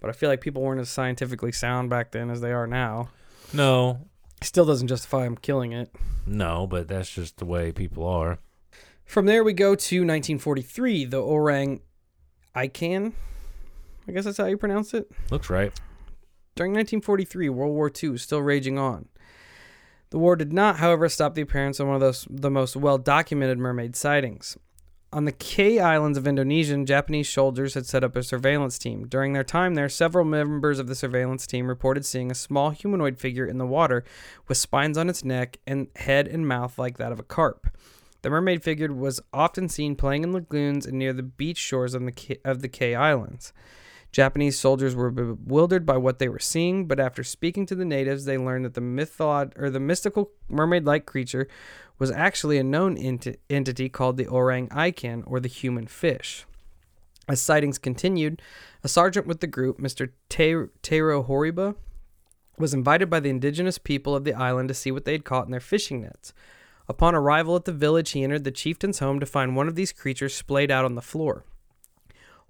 [0.00, 3.08] But I feel like people weren't as scientifically sound back then as they are now.
[3.54, 4.00] No,
[4.42, 5.90] Still doesn't justify them killing it.
[6.26, 8.38] no, but that's just the way people are.
[9.06, 11.80] From there, we go to 1943, the orang
[12.54, 13.12] ikan.
[14.08, 15.10] I guess that's how you pronounce it.
[15.30, 15.72] Looks right.
[16.54, 19.08] During 1943, World War II was still raging on.
[20.10, 23.58] The war did not, however, stop the appearance of one of those the most well-documented
[23.58, 24.56] mermaid sightings.
[25.12, 29.06] On the Kei Islands of Indonesia, Japanese soldiers had set up a surveillance team.
[29.06, 33.18] During their time there, several members of the surveillance team reported seeing a small humanoid
[33.18, 34.04] figure in the water
[34.48, 37.68] with spines on its neck and head and mouth like that of a carp.
[38.22, 42.04] The mermaid figure was often seen playing in lagoons and near the beach shores of
[42.04, 43.52] the K, of the Kei Islands.
[44.14, 48.24] Japanese soldiers were bewildered by what they were seeing, but after speaking to the natives,
[48.24, 51.48] they learned that the mythod or the mystical mermaid-like creature
[51.98, 56.46] was actually a known ent- entity called the orang ikan or the human fish.
[57.28, 58.40] As sightings continued,
[58.84, 60.10] a sergeant with the group, Mr.
[60.28, 61.74] Te- Horiba,
[62.56, 65.46] was invited by the indigenous people of the island to see what they had caught
[65.46, 66.32] in their fishing nets.
[66.88, 69.92] Upon arrival at the village, he entered the chieftain's home to find one of these
[69.92, 71.44] creatures splayed out on the floor.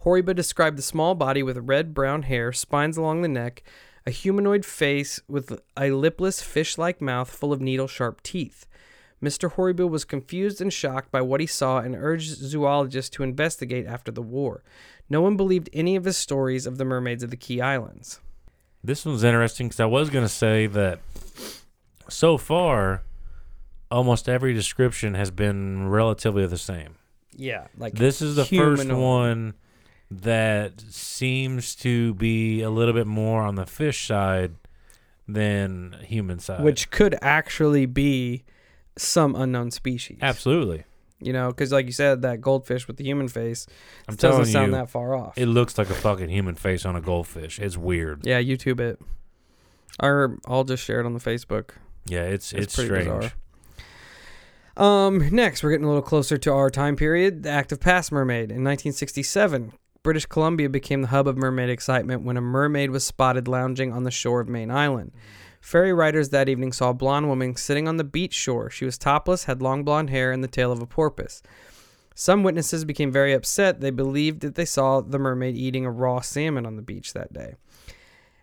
[0.04, 3.62] Horiba described the small body with red brown hair, spines along the neck,
[4.06, 8.66] a humanoid face with a lipless fish like mouth full of needle sharp teeth.
[9.22, 9.50] Mr.
[9.52, 14.12] Horiba was confused and shocked by what he saw and urged zoologists to investigate after
[14.12, 14.62] the war.
[15.08, 18.20] No one believed any of his stories of the mermaids of the Kei Islands.
[18.82, 20.98] This one's interesting because I was going to say that
[22.10, 23.02] so far,
[23.90, 26.96] almost every description has been relatively the same.
[27.34, 29.54] Yeah, like This is the first one
[30.22, 34.54] that seems to be a little bit more on the fish side
[35.26, 36.62] than human side.
[36.62, 38.44] which could actually be
[38.96, 40.18] some unknown species.
[40.22, 40.84] absolutely,
[41.20, 43.66] You know, because like you said, that goldfish with the human face
[44.08, 45.36] I'm doesn't sound you, that far off.
[45.38, 47.58] it looks like a fucking human face on a goldfish.
[47.58, 48.26] It's weird.
[48.26, 49.00] yeah, YouTube it.
[50.00, 51.70] Or I'll just share it on the Facebook.
[52.06, 53.06] Yeah, it's it's, It's pretty strange.
[53.06, 53.32] bizarre.
[54.76, 57.44] Um, next, we're getting a little closer to our time period.
[57.44, 58.50] The Active Pass mermaid.
[58.50, 59.72] In 1967,
[60.04, 64.04] British Columbia became the hub of mermaid excitement when a mermaid was spotted lounging on
[64.04, 65.12] the shore of Mayne Island.
[65.62, 68.68] Ferry riders that evening saw a blonde woman sitting on the beach shore.
[68.68, 71.42] She was topless, had long blonde hair, and the tail of a porpoise.
[72.14, 73.80] Some witnesses became very upset.
[73.80, 77.32] They believed that they saw the mermaid eating a raw salmon on the beach that
[77.32, 77.54] day.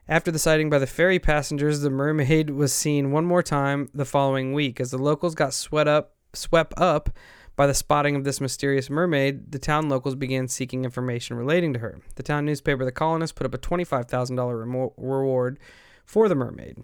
[0.09, 4.03] After the sighting by the ferry passengers, the mermaid was seen one more time the
[4.03, 4.81] following week.
[4.81, 7.11] As the locals got sweat up, swept up
[7.55, 11.79] by the spotting of this mysterious mermaid, the town locals began seeking information relating to
[11.79, 11.99] her.
[12.15, 15.59] The town newspaper, The Colonist, put up a $25,000 remo- reward
[16.05, 16.83] for the mermaid.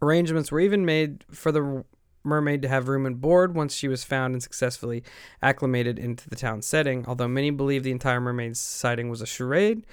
[0.00, 1.84] Arrangements were even made for the
[2.24, 5.02] mermaid to have room and board once she was found and successfully
[5.42, 7.04] acclimated into the town setting.
[7.06, 9.84] Although many believe the entire mermaid sighting was a charade,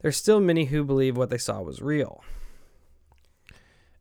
[0.00, 2.22] there's still many who believe what they saw was real.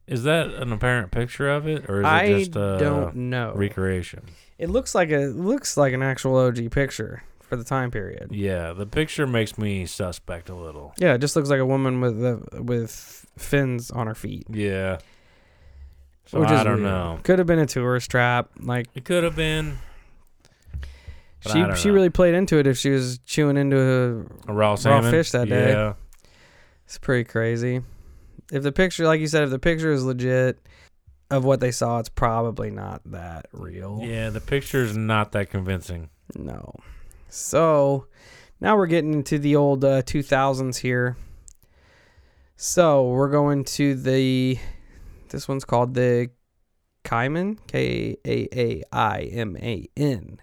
[0.10, 3.54] Is that an apparent picture of it, or is I it just a don't know.
[3.56, 4.24] recreation?
[4.58, 8.30] It looks like a looks like an actual OG picture for the time period.
[8.32, 10.94] Yeah, the picture makes me suspect a little.
[10.98, 14.48] Yeah, it just looks like a woman with the with fins on her feet.
[14.50, 14.98] Yeah.
[16.26, 16.84] So which I don't weird.
[16.86, 17.20] know.
[17.24, 18.50] Could have been a tourist trap.
[18.60, 19.78] Like It could have been
[21.42, 21.94] she she know.
[21.94, 23.78] really played into it if she was chewing into
[24.48, 25.10] a a raw salmon.
[25.12, 25.70] fish that day.
[25.70, 25.94] Yeah.
[26.86, 27.82] It's pretty crazy.
[28.52, 30.60] If the picture, like you said, if the picture is legit
[31.30, 34.00] of what they saw, it's probably not that real.
[34.04, 36.10] Yeah, the picture is not that convincing.
[36.36, 36.74] No.
[37.30, 38.08] So
[38.60, 41.16] now we're getting into the old uh, 2000s here.
[42.56, 44.58] So we're going to the.
[45.30, 46.32] This one's called the
[47.06, 50.40] Kaaiman, K A A I M A N.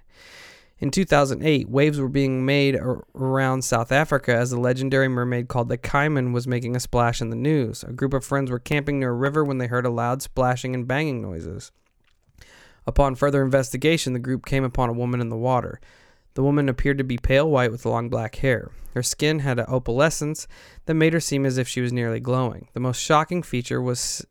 [0.78, 5.70] In 2008, waves were being made ar- around South Africa as a legendary mermaid called
[5.70, 7.82] the Kaaiman was making a splash in the news.
[7.82, 10.74] A group of friends were camping near a river when they heard a loud splashing
[10.74, 11.72] and banging noises.
[12.86, 15.80] Upon further investigation, the group came upon a woman in the water.
[16.34, 18.70] The woman appeared to be pale white with long black hair.
[18.92, 20.46] Her skin had an opalescence
[20.84, 22.68] that made her seem as if she was nearly glowing.
[22.74, 24.26] The most shocking feature was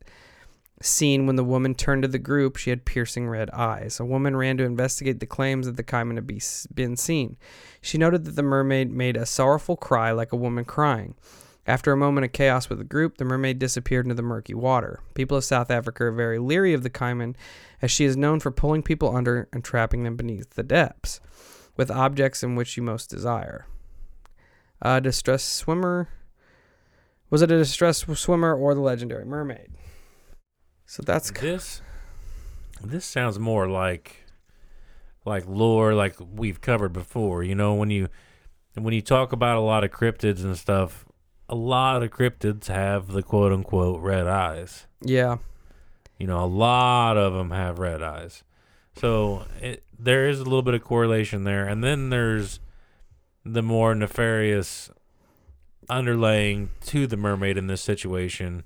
[0.82, 2.58] seen when the woman turned to the group.
[2.58, 4.00] She had piercing red eyes.
[4.00, 6.42] A woman ran to investigate the claims that the Kaaiman had be,
[6.74, 7.38] been seen.
[7.82, 11.16] She noted that the mermaid made a sorrowful cry like a woman crying.
[11.68, 15.00] After a moment of chaos with the group, the mermaid disappeared into the murky water.
[15.16, 17.36] People of South Africa are very leery of the Kaaiman,
[17.82, 21.20] as she is known for pulling people under and trapping them beneath the depths
[21.76, 23.66] with objects in which you most desire.
[24.82, 26.10] A distressed swimmer.
[27.32, 29.72] Was it a distressed swimmer or the legendary mermaid?
[30.96, 31.82] So that's This
[32.82, 34.24] this sounds more like
[35.26, 37.44] like lore like we've covered before.
[37.44, 38.08] You know, when you
[38.76, 41.04] when you talk about a lot of cryptids and stuff,
[41.50, 44.88] a lot of cryptids have the quote unquote red eyes.
[45.02, 45.40] yeah,
[46.18, 48.46] You know, a lot of them have red eyes.
[48.96, 51.68] So it, there is a little bit of correlation there.
[51.68, 52.62] And then there's
[53.44, 54.90] the more nefarious
[55.90, 58.64] underlaying to the mermaid in this situation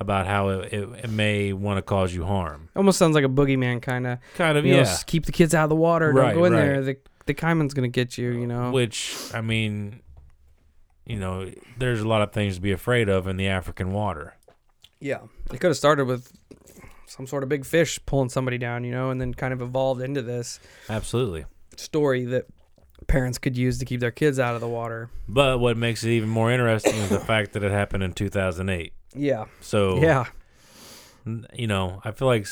[0.00, 2.68] about how it, it, it may want to cause you harm.
[2.76, 4.18] Almost sounds like a boogeyman kind of.
[4.36, 4.80] Kind of, You yeah.
[4.82, 6.12] s- keep the kids out of the water.
[6.12, 6.60] Right, Don't go in right.
[6.60, 6.82] there.
[6.82, 8.30] The the Kaaiman's gonna get you.
[8.30, 8.70] You know.
[8.70, 10.00] Which I mean,
[11.06, 14.34] you know, there's a lot of things to be afraid of in the African water.
[15.00, 15.20] Yeah,
[15.52, 16.32] it could have started with
[17.06, 20.02] some sort of big fish pulling somebody down, you know, and then kind of evolved
[20.02, 21.44] into this Absolutely.
[21.76, 22.46] story that
[23.06, 25.08] parents could use to keep their kids out of the water.
[25.28, 28.92] But what makes it even more interesting is the fact that it happened in 2008.
[29.14, 30.26] Yeah, So yeah,
[31.54, 32.46] you know, I feel like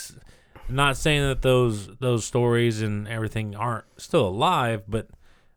[0.69, 5.09] not saying that those those stories and everything aren't still alive, but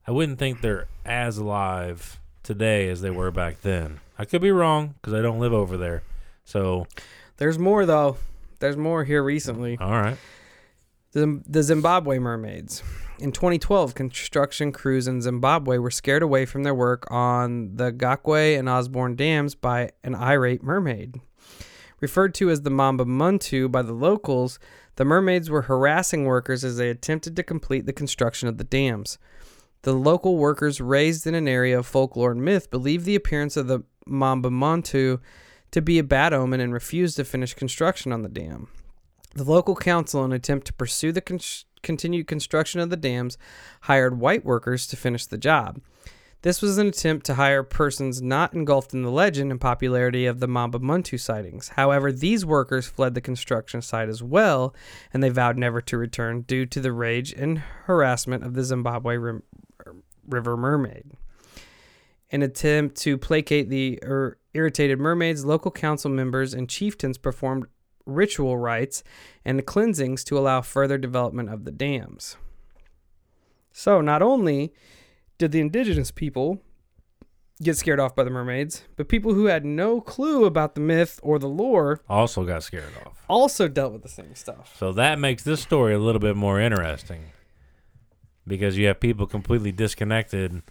[0.05, 3.99] I wouldn't think they're as alive today as they were back then.
[4.17, 6.03] I could be wrong because I don't live over there.
[6.43, 6.87] So,
[7.37, 8.17] There's more though.
[8.59, 9.77] There's more here recently.
[9.79, 10.17] all right,
[11.13, 12.83] The, the Zimbabwe mermaids.
[13.19, 18.57] In 2012, construction crews in Zimbabwe were scared away from their work on the Gokwe
[18.57, 21.19] and Osborne dams by an irate mermaid.
[21.99, 24.57] Referred to as the Mamba Muntu by the locals,
[24.95, 29.17] the mermaids were harassing workers as they attempted to complete the construction of the dams.
[29.81, 33.67] The local workers, raised in an area of folklore and myth, believed the appearance of
[33.67, 35.19] the Mamba Muntu
[35.71, 38.69] to be a bad omen and refused to finish construction on the dam.
[39.35, 41.39] The local council, in an attempt to pursue the con-
[41.81, 43.37] continued construction of the dams,
[43.81, 45.79] hired white workers to finish the job.
[46.41, 50.39] This was an attempt to hire persons not engulfed in the legend and popularity of
[50.39, 51.69] the Mamba Muntu sightings.
[51.69, 54.73] However, these workers fled the construction site as well,
[55.13, 59.17] and they vowed never to return due to the rage and harassment of the Zimbabwe
[59.17, 59.43] rim-
[60.25, 61.11] River Mermaid.
[62.29, 67.65] In attempt to placate the er, irritated mermaids, local council members and chieftains performed
[68.05, 69.03] ritual rites
[69.45, 72.37] and cleansings to allow further development of the dams.
[73.71, 74.73] So, not only
[75.37, 76.61] did the indigenous people
[77.61, 81.19] get scared off by the mermaids, but people who had no clue about the myth
[81.23, 83.23] or the lore also got scared off.
[83.29, 84.75] also dealt with the same stuff.
[84.77, 87.25] So that makes this story a little bit more interesting
[88.47, 90.61] because you have people completely disconnected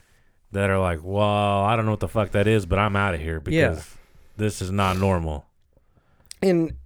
[0.51, 1.23] that are like, "Well,
[1.63, 3.83] I don't know what the fuck that is, but I'm out of here because Yeah.
[4.39, 5.45] this is not normal."
[6.43, 6.78] And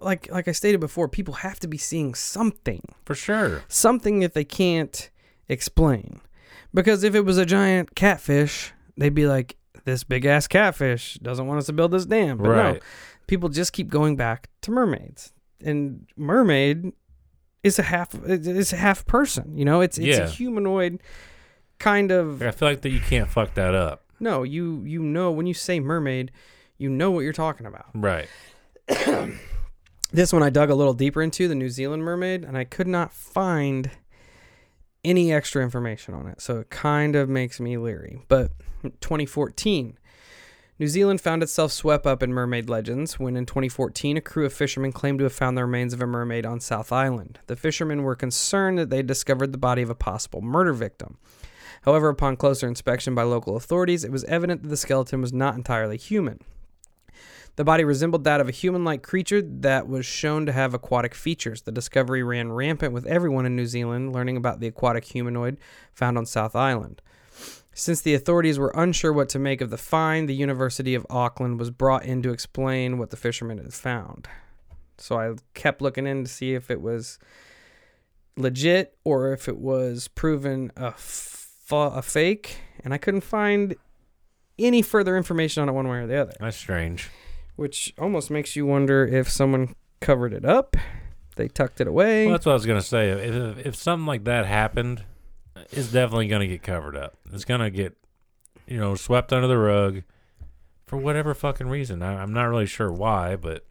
[0.00, 2.82] like like I stated before, people have to be seeing something.
[3.04, 3.62] For sure.
[3.68, 5.10] something that they can't
[5.48, 6.20] explain.
[6.74, 11.46] Because if it was a giant catfish, they'd be like, this big ass catfish doesn't
[11.46, 12.38] want us to build this dam.
[12.38, 12.78] But no,
[13.26, 15.32] people just keep going back to mermaids.
[15.64, 16.92] And mermaid
[17.62, 19.80] is a half it's a half person, you know?
[19.80, 20.24] It's it's Yeah.
[20.24, 21.00] a humanoid
[21.78, 24.04] kind of I feel like that you can't fuck that up.
[24.20, 26.32] No, you you know when you say mermaid,
[26.78, 27.86] you know what you're talking about.
[27.94, 28.28] Right.
[30.12, 32.86] This one I dug a little deeper into, the New Zealand mermaid, and I could
[32.86, 33.90] not find
[35.04, 36.40] any extra information on it.
[36.40, 38.22] So it kind of makes me leery.
[38.28, 39.98] But 2014,
[40.78, 44.52] New Zealand found itself swept up in mermaid legends when in 2014 a crew of
[44.52, 47.38] fishermen claimed to have found the remains of a mermaid on South Island.
[47.46, 51.18] The fishermen were concerned that they discovered the body of a possible murder victim.
[51.82, 55.56] However, upon closer inspection by local authorities, it was evident that the skeleton was not
[55.56, 56.40] entirely human.
[57.56, 61.14] The body resembled that of a human like creature that was shown to have aquatic
[61.14, 61.62] features.
[61.62, 65.56] The discovery ran rampant with everyone in New Zealand learning about the aquatic humanoid
[65.92, 67.00] found on South Island.
[67.72, 71.58] Since the authorities were unsure what to make of the find, the University of Auckland
[71.58, 74.28] was brought in to explain what the fishermen had found.
[74.98, 77.18] So I kept looking in to see if it was
[78.36, 83.76] legit or if it was proven a, f- a fake, and I couldn't find
[84.58, 87.10] any further information on it one way or the other That's strange.
[87.56, 90.76] Which almost makes you wonder if someone covered it up,
[91.36, 92.26] they tucked it away.
[92.26, 93.10] Well, that's what I was gonna say.
[93.10, 95.02] If if something like that happened,
[95.70, 97.16] it's definitely gonna get covered up.
[97.32, 97.96] It's gonna get,
[98.66, 100.02] you know, swept under the rug
[100.84, 102.02] for whatever fucking reason.
[102.02, 103.66] I, I'm not really sure why, but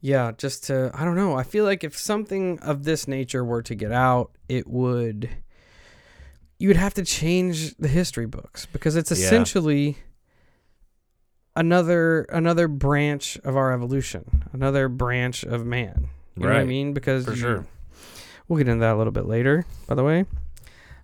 [0.00, 1.36] yeah, just to I don't know.
[1.36, 5.28] I feel like if something of this nature were to get out, it would
[6.58, 9.28] you would have to change the history books because it's Yeah.
[11.56, 16.10] Another another branch of our evolution, another branch of man.
[16.36, 16.92] You know what I mean?
[16.92, 17.66] Because for you- sure.
[18.46, 20.24] We'll get into that a little bit later, by the way.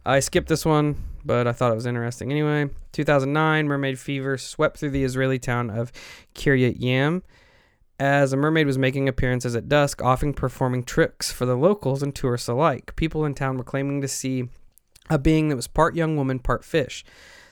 [0.07, 2.71] I skipped this one, but I thought it was interesting anyway.
[2.93, 5.91] 2009, mermaid fever swept through the Israeli town of
[6.37, 7.23] Kiryat Yam
[7.99, 12.15] as a mermaid was making appearances at dusk, often performing tricks for the locals and
[12.15, 12.95] tourists alike.
[12.97, 14.49] People in town were claiming to see
[15.11, 17.05] a being that was part young woman, part fish.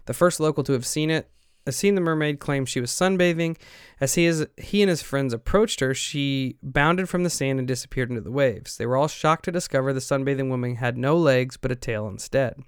[0.07, 1.29] The first local to have seen it,
[1.71, 3.57] has seen the mermaid, claimed she was sunbathing.
[4.01, 7.67] As he is, he and his friends approached her, she bounded from the sand and
[7.67, 8.77] disappeared into the waves.
[8.77, 12.09] They were all shocked to discover the sunbathing woman had no legs but a tail
[12.09, 12.63] instead.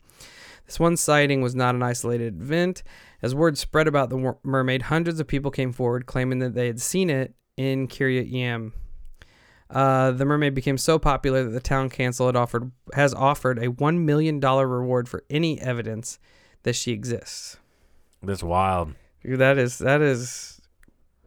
[0.66, 2.82] This one sighting was not an isolated event.
[3.20, 6.80] As word spread about the mermaid, hundreds of people came forward claiming that they had
[6.80, 8.72] seen it in Kiryat Yam.
[9.68, 13.70] Uh, the mermaid became so popular that the town council had offered has offered a
[13.70, 16.18] one million dollar reward for any evidence
[16.62, 17.56] that she exists.
[18.22, 18.94] That's wild.
[19.24, 20.60] Dude, That is that is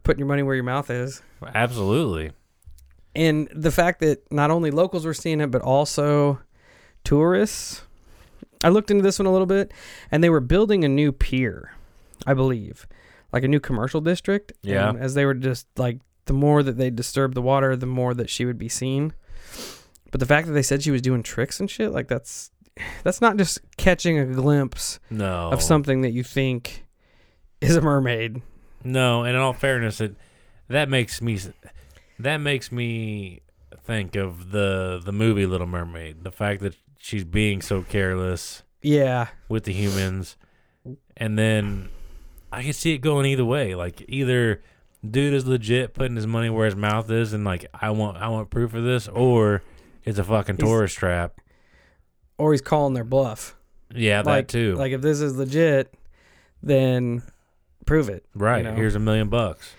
[0.03, 1.21] putting your money where your mouth is.
[1.53, 2.31] Absolutely.
[3.15, 6.39] and the fact that not only locals were seeing it but also
[7.03, 7.83] tourists
[8.63, 9.71] i looked into this one a little bit
[10.11, 11.71] and they were building a new pier
[12.25, 12.87] i believe
[13.31, 14.89] like a new commercial district Yeah.
[14.89, 18.13] and as they were just like the more that they disturbed the water the more
[18.15, 19.13] that she would be seen
[20.11, 22.49] but the fact that they said she was doing tricks and shit like that's
[23.03, 25.49] that's not just catching a glimpse No.
[25.51, 26.84] of something that you think
[27.69, 28.41] is a mermaid
[28.83, 30.15] No, and in all fairness, it
[30.69, 31.39] that makes me
[32.19, 33.41] that makes me
[33.83, 36.23] think of the the movie Little Mermaid.
[36.23, 40.37] The fact that she's being so careless yeah with the humans,
[41.17, 41.89] and then
[42.51, 43.75] I can see it going either way.
[43.75, 44.61] Like either
[45.07, 48.27] dude is legit putting his money where his mouth is, and like I want I
[48.29, 49.61] want proof of this, or
[50.03, 51.41] it's a fucking He's- tourist trap.
[52.37, 53.55] or he's calling their bluff
[53.93, 54.75] Yeah, that too.
[54.75, 55.93] Like if this is legit,
[56.63, 57.23] then
[57.85, 58.25] prove it.
[58.33, 58.63] right.
[58.63, 58.73] know.
[58.73, 59.73] Here's a million bucks.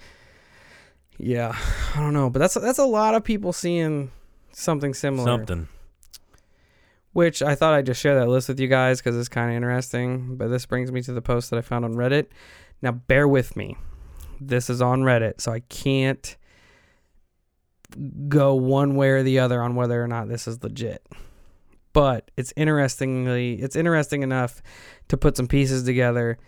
[1.18, 1.56] Yeah,
[1.94, 4.10] I don't know, but that's that's a lot of people seeing
[4.52, 5.26] something similar.
[5.26, 5.68] Something.
[7.12, 9.56] Which I thought I'd just share that list with you guys because it's kind of
[9.56, 10.36] interesting.
[10.36, 12.26] But this brings me to the post that I found on Reddit.
[12.82, 13.76] Now bear with me.
[14.38, 16.36] This is on Reddit, so I can't
[18.28, 21.06] go one way or the other on whether or not this is legit.
[21.94, 24.62] But it's interestingly it's interesting enough
[25.08, 26.38] to put some pieces together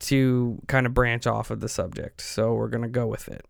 [0.00, 2.20] to kind of branch off of the subject.
[2.20, 3.44] So we're going to go with it.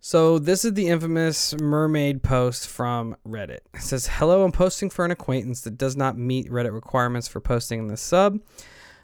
[0.00, 3.60] So this is the infamous mermaid post from Reddit.
[3.74, 7.40] It says, "Hello, I'm posting for an acquaintance that does not meet Reddit requirements for
[7.40, 8.38] posting in the sub.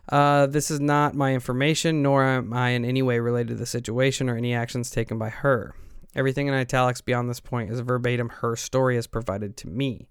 [0.08, 3.66] Uh, this is not my information, nor am I in any way related to the
[3.66, 5.74] situation or any actions taken by her.
[6.14, 10.08] Everything in italics beyond this point is verbatim her story as provided to me.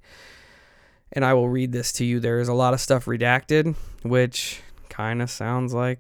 [1.14, 2.20] And I will read this to you.
[2.20, 4.62] There is a lot of stuff redacted, which
[5.02, 6.00] kind of sounds like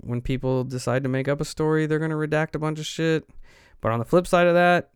[0.00, 2.86] when people decide to make up a story, they're going to redact a bunch of
[2.86, 3.28] shit.
[3.80, 4.90] But on the flip side of that,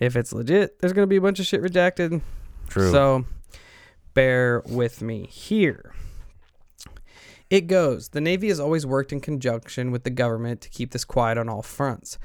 [0.00, 2.20] if it's legit, there's going to be a bunch of shit redacted.
[2.68, 2.90] True.
[2.90, 3.24] So
[4.12, 5.94] bear with me here.
[7.48, 11.04] It goes The Navy has always worked in conjunction with the government to keep this
[11.04, 12.18] quiet on all fronts.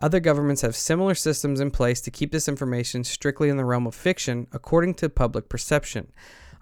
[0.00, 3.88] Other governments have similar systems in place to keep this information strictly in the realm
[3.88, 6.12] of fiction, according to public perception.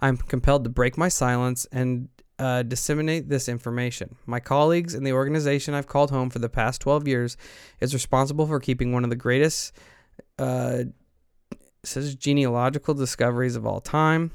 [0.00, 2.08] I'm compelled to break my silence and
[2.38, 4.16] uh, disseminate this information.
[4.26, 7.36] My colleagues in the organization I've called home for the past 12 years
[7.80, 9.72] is responsible for keeping one of the greatest
[10.38, 10.84] uh,
[11.84, 14.32] says genealogical discoveries of all time.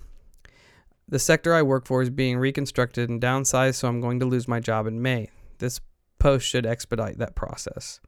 [1.07, 4.47] The sector I work for is being reconstructed and downsized, so I'm going to lose
[4.47, 5.29] my job in May.
[5.57, 5.81] This
[6.19, 7.99] post should expedite that process.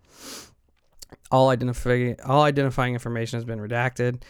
[1.29, 4.23] All identifying all identifying information has been redacted.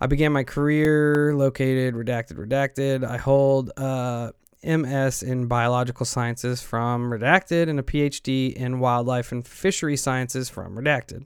[0.00, 3.08] I began my career located redacted redacted.
[3.08, 4.32] I hold a
[4.64, 10.76] MS in biological sciences from redacted and a PhD in wildlife and fishery sciences from
[10.76, 11.24] redacted.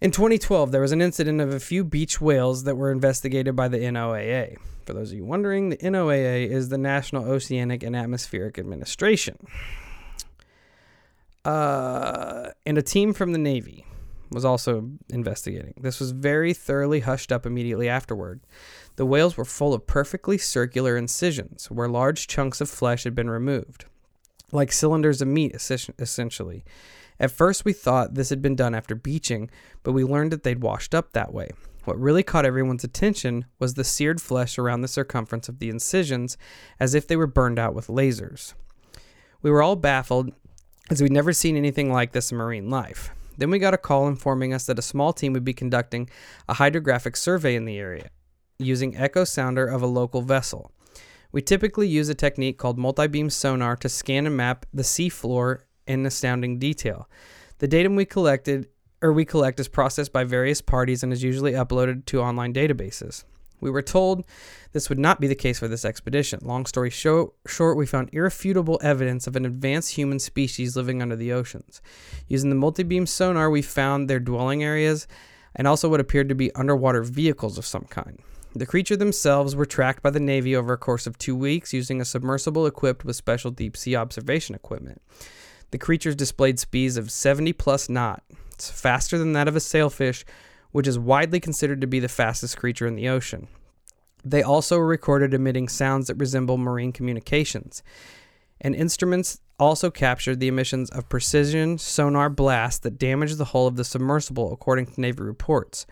[0.00, 3.68] In 2012, there was an incident of a few beach whales that were investigated by
[3.68, 4.56] the NOAA.
[4.84, 9.38] For those of you wondering, the NOAA is the National Oceanic and Atmospheric Administration.
[11.44, 13.86] Uh, and a team from the Navy
[14.30, 15.74] was also investigating.
[15.80, 18.40] This was very thoroughly hushed up immediately afterward.
[18.96, 23.30] The whales were full of perfectly circular incisions where large chunks of flesh had been
[23.30, 23.84] removed,
[24.52, 26.64] like cylinders of meat, essentially.
[27.18, 29.50] At first, we thought this had been done after beaching,
[29.82, 31.50] but we learned that they'd washed up that way.
[31.84, 36.36] What really caught everyone's attention was the seared flesh around the circumference of the incisions,
[36.80, 38.54] as if they were burned out with lasers.
[39.40, 40.32] We were all baffled,
[40.90, 43.10] as we'd never seen anything like this in marine life.
[43.36, 46.08] Then we got a call informing us that a small team would be conducting
[46.48, 48.10] a hydrographic survey in the area,
[48.58, 50.72] using echo sounder of a local vessel.
[51.32, 56.06] We typically use a technique called multi-beam sonar to scan and map the seafloor in
[56.06, 57.08] astounding detail.
[57.58, 58.68] The data we collected
[59.02, 63.24] or we collect is processed by various parties and is usually uploaded to online databases.
[63.60, 64.24] We were told
[64.72, 66.40] this would not be the case for this expedition.
[66.42, 71.32] Long story short, we found irrefutable evidence of an advanced human species living under the
[71.32, 71.80] oceans.
[72.28, 75.06] Using the multi-beam sonar, we found their dwelling areas
[75.54, 78.20] and also what appeared to be underwater vehicles of some kind.
[78.54, 82.00] The creature themselves were tracked by the Navy over a course of two weeks using
[82.00, 85.02] a submersible equipped with special deep sea observation equipment.
[85.72, 88.22] The creatures displayed speeds of 70 plus knot.
[88.52, 90.24] It's faster than that of a sailfish,
[90.76, 93.48] which is widely considered to be the fastest creature in the ocean.
[94.22, 97.82] They also were recorded emitting sounds that resemble marine communications.
[98.60, 103.76] And instruments also captured the emissions of precision sonar blasts that damaged the hull of
[103.76, 105.86] the submersible, according to Navy reports.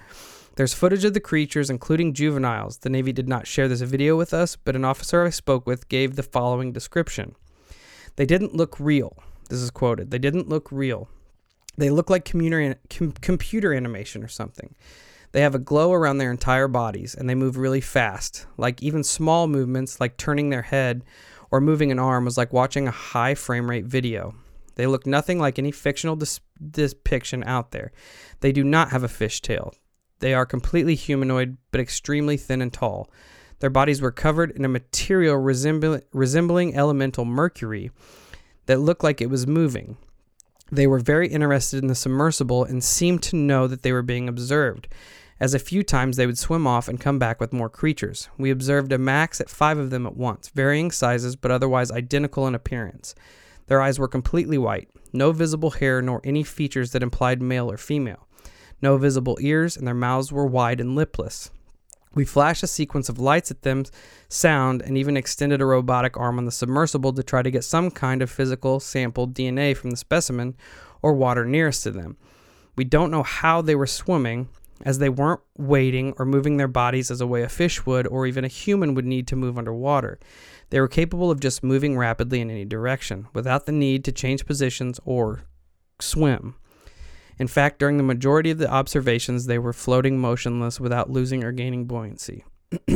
[0.57, 2.77] There's footage of the creatures, including juveniles.
[2.77, 5.89] The Navy did not share this video with us, but an officer I spoke with
[5.89, 7.37] gave the following description
[8.17, 9.17] They didn't look real.
[9.49, 10.11] This is quoted.
[10.11, 11.09] They didn't look real.
[11.77, 14.75] They look like commuter, com- computer animation or something.
[15.33, 18.47] They have a glow around their entire bodies and they move really fast.
[18.57, 21.05] Like even small movements, like turning their head
[21.51, 24.35] or moving an arm, was like watching a high frame rate video.
[24.77, 27.93] They look nothing like any fictional dis- depiction out there.
[28.41, 29.75] They do not have a fish tail.
[30.21, 33.11] They are completely humanoid, but extremely thin and tall.
[33.59, 37.91] Their bodies were covered in a material resembling, resembling elemental mercury
[38.67, 39.97] that looked like it was moving.
[40.73, 44.29] They were very interested in the submersible and seemed to know that they were being
[44.29, 44.89] observed,
[45.39, 48.29] as a few times they would swim off and come back with more creatures.
[48.39, 52.47] We observed a max at five of them at once, varying sizes but otherwise identical
[52.47, 53.15] in appearance.
[53.67, 57.77] Their eyes were completely white, no visible hair nor any features that implied male or
[57.77, 58.27] female,
[58.81, 61.51] no visible ears, and their mouths were wide and lipless.
[62.15, 63.85] We flashed a sequence of lights at them,
[64.29, 67.91] sound, and even extended a robotic arm on the submersible to try to get some
[67.91, 70.55] kind of physical sampled DNA from the specimen
[71.03, 72.17] or water nearest to them.
[72.77, 74.49] We don't know how they were swimming,
[74.83, 78.27] as they weren't wading or moving their bodies as a way a fish would or
[78.27, 80.19] even a human would need to move underwater.
[80.71, 84.47] They were capable of just moving rapidly in any direction, without the need to change
[84.47, 85.45] positions or
[86.01, 86.57] swim.
[87.39, 91.53] In fact, during the majority of the observations, they were floating motionless without losing or
[91.53, 92.45] gaining buoyancy.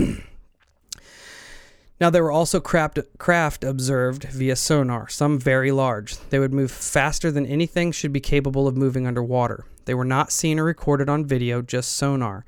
[2.00, 6.16] now, there were also craft, craft observed via sonar, some very large.
[6.30, 9.64] They would move faster than anything should be capable of moving underwater.
[9.86, 12.44] They were not seen or recorded on video, just sonar.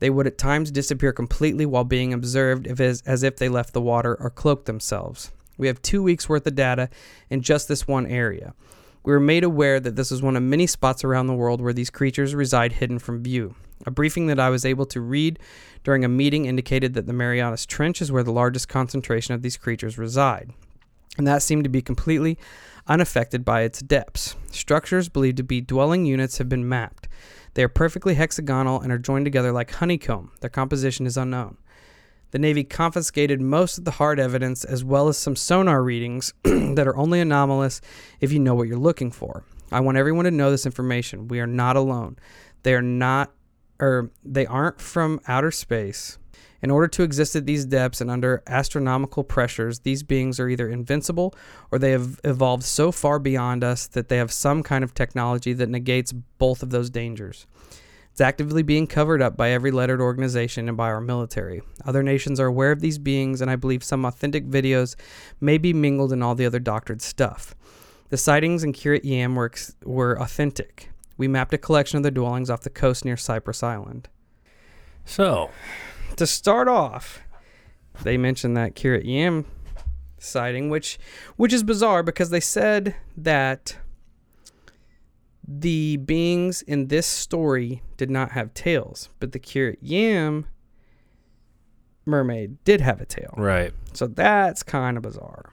[0.00, 3.82] They would at times disappear completely while being observed as, as if they left the
[3.82, 5.30] water or cloaked themselves.
[5.56, 6.88] We have two weeks worth of data
[7.28, 8.54] in just this one area.
[9.02, 11.72] We were made aware that this is one of many spots around the world where
[11.72, 13.54] these creatures reside hidden from view.
[13.86, 15.38] A briefing that I was able to read
[15.84, 19.56] during a meeting indicated that the Marianas Trench is where the largest concentration of these
[19.56, 20.52] creatures reside,
[21.16, 22.38] and that seemed to be completely
[22.86, 24.36] unaffected by its depths.
[24.50, 27.08] Structures believed to be dwelling units have been mapped.
[27.54, 30.32] They are perfectly hexagonal and are joined together like honeycomb.
[30.40, 31.56] Their composition is unknown.
[32.30, 36.86] The Navy confiscated most of the hard evidence as well as some sonar readings that
[36.86, 37.80] are only anomalous
[38.20, 39.44] if you know what you're looking for.
[39.72, 41.28] I want everyone to know this information.
[41.28, 42.18] We are not alone.
[42.62, 43.32] They are not
[43.80, 46.18] or they aren't from outer space.
[46.62, 50.68] In order to exist at these depths and under astronomical pressures, these beings are either
[50.68, 51.34] invincible
[51.70, 55.54] or they have evolved so far beyond us that they have some kind of technology
[55.54, 57.46] that negates both of those dangers.
[58.20, 61.62] It's actively being covered up by every lettered organization and by our military.
[61.86, 64.94] Other nations are aware of these beings, and I believe some authentic videos
[65.40, 67.54] may be mingled in all the other doctored stuff.
[68.10, 69.50] The sightings in Kiryat Yam were,
[69.86, 70.90] were authentic.
[71.16, 74.10] We mapped a collection of the dwellings off the coast near Cyprus Island.
[75.06, 75.50] So,
[76.16, 77.20] to start off,
[78.02, 79.46] they mentioned that Kiryat Yam
[80.18, 80.98] sighting, which
[81.36, 83.78] which is bizarre because they said that
[85.58, 90.46] the beings in this story did not have tails, but the Kiryat Yam
[92.06, 93.34] mermaid did have a tail.
[93.36, 93.72] right.
[93.92, 95.50] So that's kind of bizarre.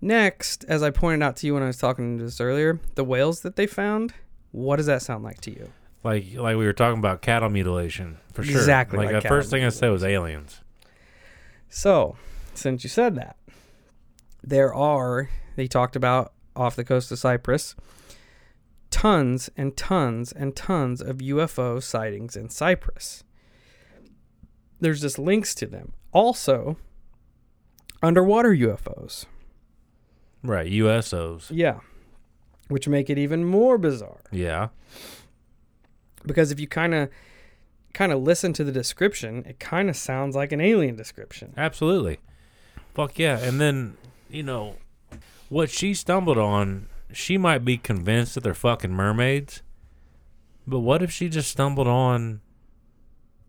[0.00, 3.04] Next, as I pointed out to you when I was talking to this earlier, the
[3.04, 4.12] whales that they found,
[4.52, 5.72] what does that sound like to you?
[6.04, 8.58] Like like we were talking about cattle mutilation for sure.
[8.58, 10.60] Exactly Like, like the first thing I said was aliens.
[11.70, 12.16] So,
[12.54, 13.36] since you said that,
[14.42, 17.74] there are, they talked about off the coast of Cyprus,
[18.90, 23.24] tons and tons and tons of UFO sightings in Cyprus.
[24.80, 25.92] There's just links to them.
[26.12, 26.76] Also,
[28.02, 29.26] underwater UFOs.
[30.42, 30.70] Right.
[30.70, 31.48] USOs.
[31.50, 31.80] Yeah.
[32.68, 34.20] Which make it even more bizarre.
[34.30, 34.68] Yeah.
[36.24, 37.08] Because if you kind of
[37.94, 41.54] kind of listen to the description, it kind of sounds like an alien description.
[41.56, 42.18] Absolutely.
[42.94, 43.38] Fuck yeah.
[43.38, 43.96] And then,
[44.28, 44.76] you know,
[45.48, 49.62] what she stumbled on, she might be convinced that they're fucking mermaids.
[50.66, 52.40] But what if she just stumbled on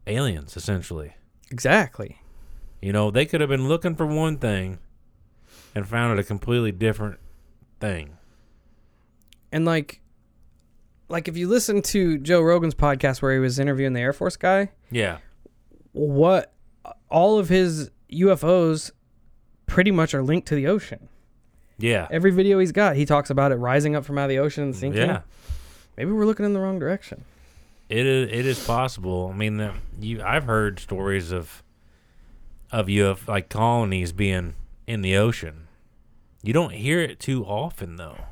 [0.07, 1.15] aliens, essentially?
[1.51, 2.21] Exactly.
[2.81, 4.79] You know, they could have been looking for one thing
[5.75, 7.19] and found it a completely different
[7.79, 8.17] thing.
[9.51, 10.01] And like
[11.09, 14.37] like if you listen to Joe Rogan's podcast where he was interviewing the Air Force
[14.37, 15.17] guy, Yeah.
[15.91, 16.53] what
[17.09, 18.91] all of his UFOs
[19.65, 21.09] pretty much are linked to the ocean.
[21.79, 22.07] Yeah.
[22.11, 24.65] Every video he's got, he talks about it rising up from out of the ocean
[24.65, 25.01] and sinking.
[25.01, 25.21] Yeah.
[25.97, 27.25] Maybe we're looking in the wrong direction.
[27.89, 29.31] It is it is possible.
[29.33, 31.63] I mean, the, you I've heard stories of
[32.71, 34.53] of UFO like colonies being
[34.85, 35.67] in the ocean.
[36.43, 38.25] You don't hear it too often though.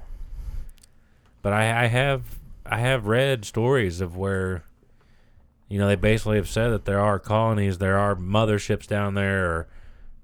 [1.42, 4.64] But I, I have I have read stories of where
[5.68, 9.46] you know they basically have said that there are colonies, there are motherships down there,
[9.46, 9.68] or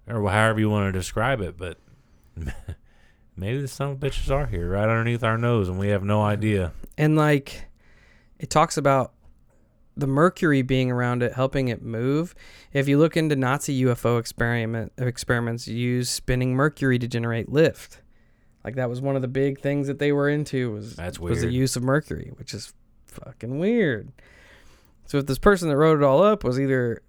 [0.08, 1.58] or however you want to describe it.
[1.58, 1.78] But
[3.36, 6.74] maybe the some bitches are here right underneath our nose, and we have no idea.
[6.98, 7.66] And like,
[8.40, 9.14] it talks about
[9.96, 12.34] the mercury being around it helping it move.
[12.72, 18.02] If you look into Nazi UFO experiment experiments, use spinning mercury to generate lift.
[18.64, 21.32] Like that was one of the big things that they were into was That's weird.
[21.32, 22.74] was the use of mercury, which is
[23.08, 24.12] fucking weird.
[25.06, 27.04] So if this person that wrote it all up was either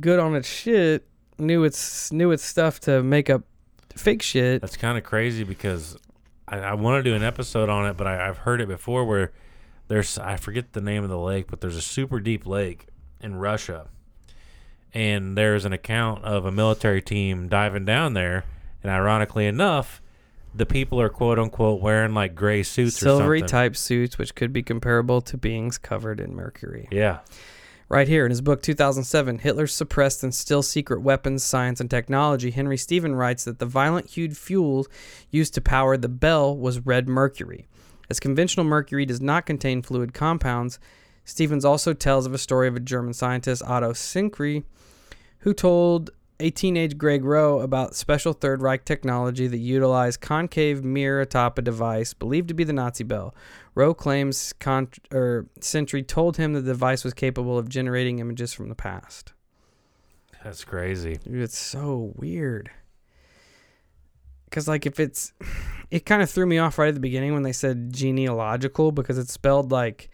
[0.00, 1.06] good on its shit,
[1.38, 3.42] knew its knew its stuff to make up
[3.98, 4.60] fake shit.
[4.60, 5.96] That's kind of crazy because
[6.46, 9.04] I, I want to do an episode on it, but I, I've heard it before
[9.04, 9.32] where
[9.88, 12.86] there's I forget the name of the lake, but there's a super deep lake
[13.20, 13.88] in Russia,
[14.94, 18.44] and there's an account of a military team diving down there,
[18.82, 20.00] and ironically enough,
[20.54, 23.50] the people are quote unquote wearing like gray suits Silvery or something.
[23.50, 26.88] type suits, which could be comparable to beings covered in mercury.
[26.90, 27.18] Yeah,
[27.90, 32.50] Right here in his book 2007, Hitler's Suppressed and Still Secret Weapons, Science, and Technology,
[32.50, 34.86] Henry Stevens writes that the violent hued fuel
[35.30, 37.66] used to power the bell was red mercury.
[38.10, 40.78] As conventional mercury does not contain fluid compounds,
[41.24, 44.64] Stevens also tells of a story of a German scientist, Otto Sinkri,
[45.38, 46.10] who told
[46.40, 51.62] a teenage Greg Rowe about special Third Reich technology that utilized concave mirror atop a
[51.62, 53.34] device believed to be the Nazi bell.
[53.74, 58.68] Rowe claims con- or Sentry told him the device was capable of generating images from
[58.68, 59.32] the past.
[60.44, 61.18] that's crazy.
[61.24, 62.70] Dude, it's so weird.
[64.44, 65.32] Because, like, if it's.
[65.90, 69.16] It kind of threw me off right at the beginning when they said genealogical because
[69.16, 70.10] it's spelled like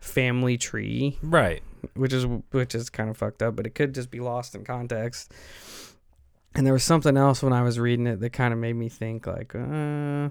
[0.00, 1.62] family tree, Right.
[1.94, 4.64] Which is which is kind of fucked up, but it could just be lost in
[4.64, 5.32] context.
[6.54, 8.88] And there was something else when I was reading it that kind of made me
[8.88, 10.28] think, like, uh,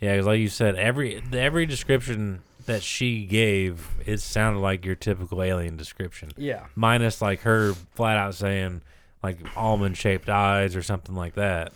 [0.00, 4.94] Yeah, 'cause like you said, every every description that she gave, it sounded like your
[4.94, 6.30] typical alien description.
[6.36, 8.82] yeah, minus like her flat out saying
[9.22, 11.72] like almond shaped eyes or something like that.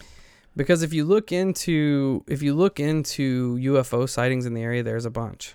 [0.57, 5.05] because if you look into if you look into UFO sightings in the area, there's
[5.07, 5.55] a bunch.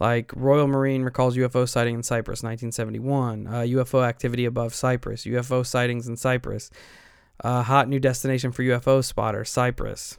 [0.00, 3.46] Like Royal Marine recalls UFO sighting in Cyprus, 1971.
[3.46, 5.24] Uh, UFO activity above Cyprus.
[5.24, 6.70] UFO sightings in Cyprus.
[7.44, 10.18] Uh, hot new destination for UFO spotter, Cyprus.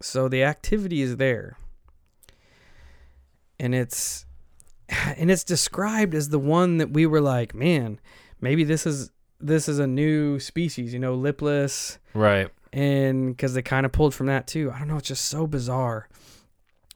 [0.00, 1.56] So the activity is there,
[3.60, 4.26] and it's
[4.88, 8.00] and it's described as the one that we were like, man,
[8.40, 9.10] maybe this is
[9.40, 12.48] this is a new species, you know, lipless Right.
[12.72, 14.70] and because they kind of pulled from that too.
[14.72, 16.08] I don't know, it's just so bizarre.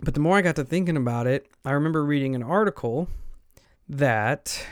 [0.00, 3.08] But the more I got to thinking about it, I remember reading an article
[3.88, 4.66] that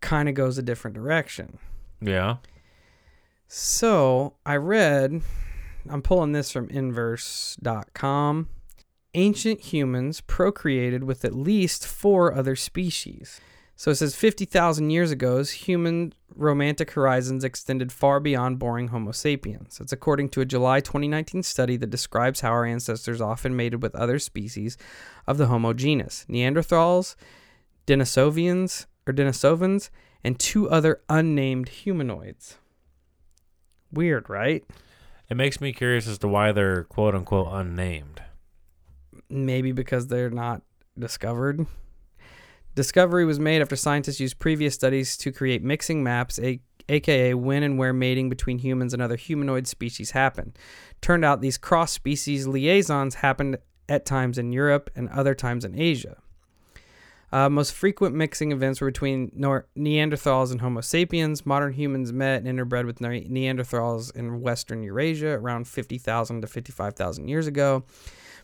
[0.00, 1.58] kind of goes a different direction.
[2.00, 2.36] Yeah.
[3.46, 5.22] So I read,
[5.88, 8.48] I'm pulling this from inverse.com.
[9.14, 13.40] Ancient humans procreated with at least four other species.
[13.78, 19.78] So it says 50,000 years ago, human romantic horizons extended far beyond boring Homo sapiens.
[19.80, 23.94] It's according to a July 2019 study that describes how our ancestors often mated with
[23.94, 24.76] other species
[25.28, 27.14] of the Homo genus Neanderthals,
[27.86, 29.90] Denisovians, or Denisovans,
[30.24, 32.58] and two other unnamed humanoids.
[33.92, 34.64] Weird, right?
[35.30, 38.22] It makes me curious as to why they're quote unquote unnamed.
[39.30, 40.62] Maybe because they're not
[40.98, 41.64] discovered.
[42.78, 47.64] Discovery was made after scientists used previous studies to create mixing maps, a- aka when
[47.64, 50.56] and where mating between humans and other humanoid species happened.
[51.00, 53.58] Turned out these cross species liaisons happened
[53.88, 56.18] at times in Europe and other times in Asia.
[57.32, 61.44] Uh, most frequent mixing events were between Nor- Neanderthals and Homo sapiens.
[61.44, 67.26] Modern humans met and interbred with Ne- Neanderthals in Western Eurasia around 50,000 to 55,000
[67.26, 67.82] years ago.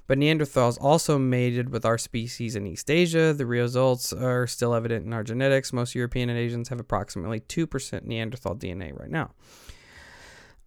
[0.06, 3.32] But Neanderthals also mated with our species in East Asia.
[3.32, 5.72] The results are still evident in our genetics.
[5.72, 9.30] Most European and Asians have approximately 2% Neanderthal DNA right now.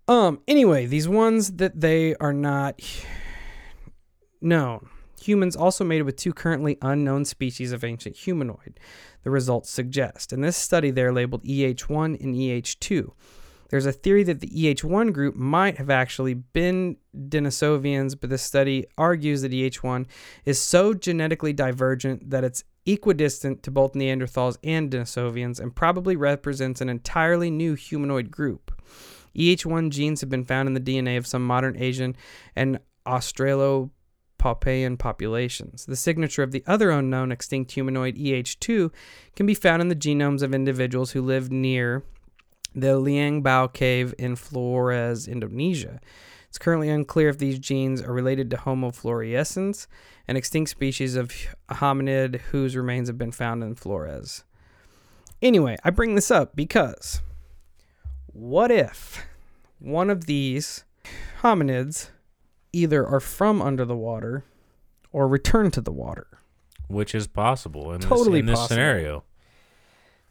[0.08, 2.80] Um anyway, these ones that they are not
[4.42, 4.90] known.
[5.22, 8.80] Humans also mated with two currently unknown species of ancient humanoid,
[9.24, 10.32] the results suggest.
[10.32, 13.12] In this study, they're labeled EH1 and EH2.
[13.70, 18.86] There's a theory that the EH1 group might have actually been Denisovians, but this study
[18.98, 20.06] argues that EH1
[20.46, 26.80] is so genetically divergent that it's equidistant to both Neanderthals and Denisovians and probably represents
[26.80, 28.72] an entirely new humanoid group.
[29.36, 32.16] EH1 genes have been found in the DNA of some modern Asian
[32.56, 35.86] and Australopithecine populations.
[35.86, 38.92] The signature of the other unknown extinct humanoid EH2
[39.36, 42.04] can be found in the genomes of individuals who lived near
[42.76, 46.00] the Liang Bua Cave in Flores, Indonesia.
[46.50, 49.88] It's currently unclear if these genes are related to Homo floresiensis,
[50.28, 51.32] an extinct species of
[51.70, 54.44] hominid whose remains have been found in Flores.
[55.42, 57.22] Anyway, I bring this up because
[58.28, 59.26] what if
[59.80, 60.84] one of these
[61.42, 62.10] hominids
[62.74, 64.44] either are from under the water
[65.12, 66.28] or return to the water?
[66.88, 68.68] Which is possible in Totally this, in this possible.
[68.76, 69.24] scenario.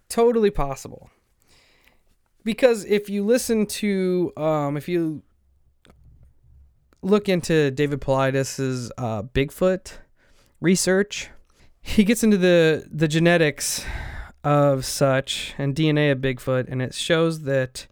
[0.09, 1.11] totally possible
[2.47, 5.23] because if you listen to um if you
[7.03, 9.99] look into david Paulides' uh bigfoot
[10.61, 11.29] research
[11.83, 13.85] he gets into the the genetics
[14.45, 17.87] of such and dna of bigfoot and it shows that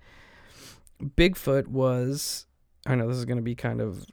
[1.02, 2.46] bigfoot was
[2.86, 4.06] i know this is going to be kind of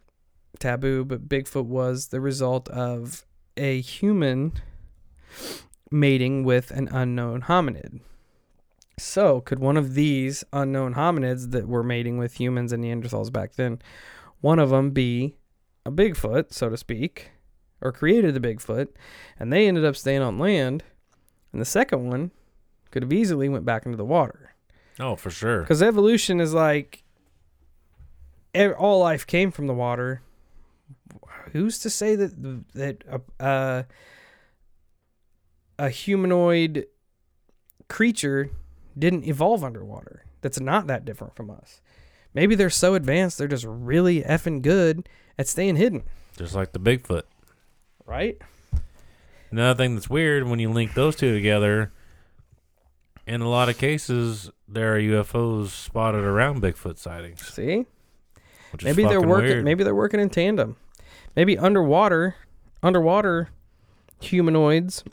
[0.59, 3.25] taboo but bigfoot was the result of
[3.57, 4.53] a human
[5.91, 7.99] mating with an unknown hominid.
[9.01, 13.55] So, could one of these unknown hominids that were mating with humans and Neanderthals back
[13.55, 13.81] then,
[14.41, 15.35] one of them be
[15.85, 17.31] a Bigfoot, so to speak,
[17.81, 18.89] or created the Bigfoot,
[19.39, 20.83] and they ended up staying on land,
[21.51, 22.29] and the second one
[22.91, 24.53] could have easily went back into the water.
[24.99, 25.61] Oh, for sure.
[25.61, 27.03] Because evolution is like
[28.77, 30.21] all life came from the water.
[31.53, 33.83] Who's to say that that a, uh,
[35.79, 36.85] a humanoid
[37.89, 38.51] creature
[38.97, 40.25] didn't evolve underwater?
[40.41, 41.81] That's not that different from us.
[42.33, 46.03] Maybe they're so advanced they're just really effing good at staying hidden,
[46.37, 47.23] Just like the Bigfoot.
[48.05, 48.37] right?
[49.51, 51.91] Another thing that's weird when you link those two together,
[53.27, 57.45] in a lot of cases, there are UFOs spotted around Bigfoot sightings.
[57.53, 57.85] See,
[58.81, 59.49] maybe they're working.
[59.49, 59.65] weird.
[59.65, 60.77] Maybe they're working in tandem.
[61.35, 62.35] Maybe underwater,
[62.81, 63.49] underwater
[64.21, 65.03] humanoids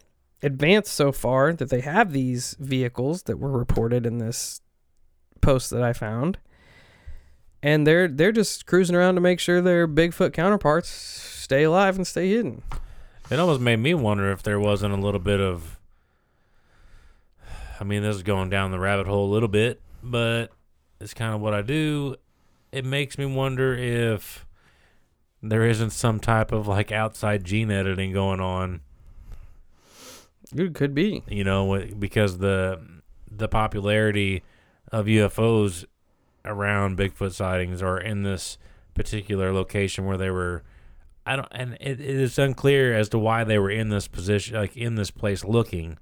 [0.42, 4.60] advanced so far that they have these vehicles that were reported in this
[5.40, 6.38] post that I found,
[7.62, 12.06] and they're they're just cruising around to make sure their Bigfoot counterparts stay alive and
[12.06, 12.62] stay hidden.
[13.30, 15.78] It almost made me wonder if there wasn't a little bit of.
[17.80, 20.48] I mean, this is going down the rabbit hole a little bit, but
[21.00, 22.16] it's kind of what I do.
[22.72, 24.46] It makes me wonder if
[25.42, 28.80] there isn't some type of like outside gene editing going on
[30.54, 31.22] It could be.
[31.28, 32.80] you know because the
[33.30, 34.42] the popularity
[34.90, 35.84] of UFOs
[36.44, 38.58] around Bigfoot sightings or in this
[38.94, 40.62] particular location where they were
[41.26, 44.56] I don't and it, it is unclear as to why they were in this position
[44.56, 45.98] like in this place looking.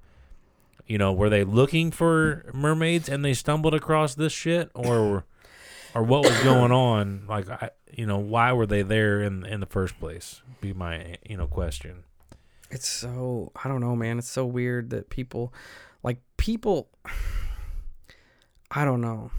[0.85, 5.25] You know were they looking for mermaids and they stumbled across this shit or
[5.93, 7.25] or what was going on?
[7.27, 10.41] Like I, you know why were they there in in the first place?
[10.61, 12.05] Be my you know question
[12.69, 14.19] It's so I don't know, man.
[14.19, 15.53] It's so weird that people
[16.03, 16.89] like people
[18.71, 19.31] I don't know.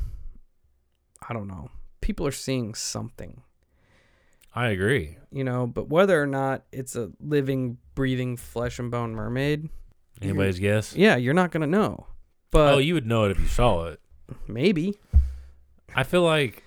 [1.29, 1.71] I don't know.
[2.01, 3.43] People are seeing something,
[4.55, 9.15] I agree you know, but whether or not it's a living, breathing flesh and bone
[9.15, 9.69] mermaid,
[10.23, 12.07] anybody's guess yeah, you're not going to know.
[12.51, 14.01] But oh you would know it if you saw it
[14.47, 14.99] maybe.
[15.95, 16.63] I feel like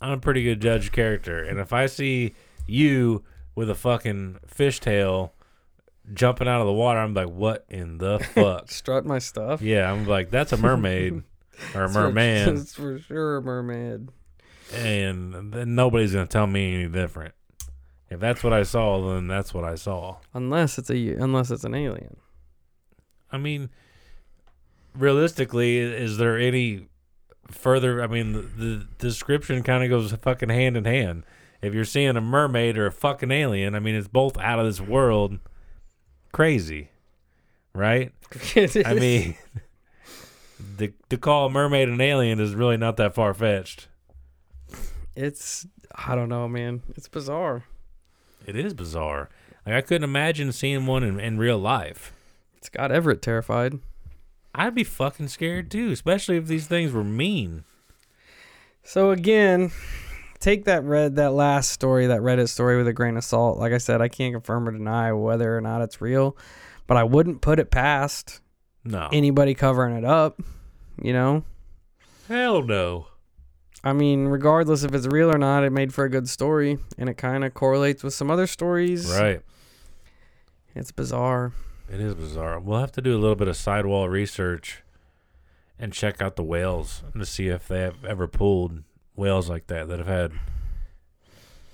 [0.00, 2.34] I'm a pretty good judge of character, and if I see
[2.66, 3.24] you
[3.54, 5.31] with a fucking fishtail
[6.12, 8.70] jumping out of the water, I'm like, what in the fuck?
[8.70, 9.60] Strut my stuff.
[9.62, 11.22] yeah, I'm like, that's a mermaid
[11.74, 14.08] or a merman, It's for sure a mermaid.
[14.74, 17.34] and then nobody's gonna tell me any different.
[18.10, 20.16] If that's what I saw, then that's what I saw.
[20.34, 22.16] Unless it's a unless it's an alien.
[23.30, 23.70] I mean,
[24.94, 26.88] realistically, is there any
[27.50, 28.02] further?
[28.02, 31.24] I mean, the, the description kind of goes fucking hand in hand.
[31.62, 34.66] If you're seeing a mermaid or a fucking alien, I mean, it's both out of
[34.66, 35.38] this world,
[36.32, 36.90] crazy,
[37.74, 38.12] right?
[38.56, 39.36] I mean,
[40.76, 43.88] the, to call a mermaid an alien is really not that far fetched.
[45.14, 46.82] it's I don't know, man.
[46.96, 47.64] It's bizarre.
[48.46, 49.28] It is bizarre.
[49.66, 52.12] Like I couldn't imagine seeing one in, in real life.
[52.56, 53.78] It's got Everett terrified.
[54.54, 57.64] I'd be fucking scared too, especially if these things were mean.
[58.82, 59.70] So again,
[60.42, 63.58] take that red that last story, that Reddit story with a grain of salt.
[63.58, 66.36] Like I said, I can't confirm or deny whether or not it's real,
[66.86, 68.40] but I wouldn't put it past
[68.84, 70.40] No, anybody covering it up.
[71.00, 71.44] You know,
[72.28, 73.06] hell no.
[73.84, 77.08] I mean, regardless if it's real or not, it made for a good story, and
[77.08, 79.10] it kind of correlates with some other stories.
[79.10, 79.40] Right.
[80.74, 81.52] It's bizarre.
[81.92, 82.60] It is bizarre.
[82.60, 84.82] We'll have to do a little bit of sidewall research
[85.78, 88.84] and check out the whales to see if they have ever pulled
[89.16, 90.32] whales like that that have had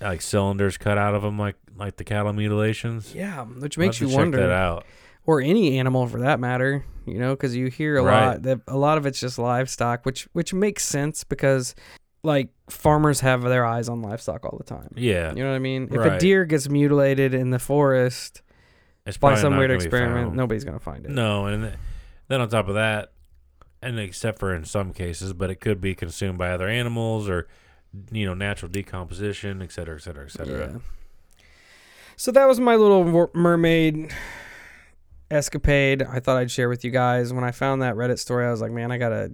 [0.01, 3.13] like cylinders cut out of them, like like the cattle mutilations.
[3.13, 4.37] Yeah, which makes you wonder.
[4.37, 4.85] That out.
[5.25, 6.83] or any animal for that matter.
[7.05, 8.25] You know, because you hear a Right.
[8.27, 11.75] lot that a lot of it's just livestock, which which makes sense because
[12.23, 14.89] like farmers have their eyes on livestock all the time.
[14.95, 15.87] Yeah, You know what I mean?
[15.91, 18.41] If a deer gets mutilated in the forest
[19.05, 21.11] it's by some weird experiment, nobody's gonna find it.
[21.11, 21.77] No, and
[22.27, 23.11] then on top of that,
[23.81, 27.47] and except for in some cases, but it could be consumed by other animals or
[28.11, 30.71] you know natural decomposition, et cetera, et cetera, et cetera.
[30.73, 31.43] Yeah.
[32.15, 34.13] So that was my little mermaid
[35.31, 36.03] escapade.
[36.03, 37.31] I thought I'd share with you guys.
[37.31, 39.31] When I found that Reddit story, I was like, man, I gotta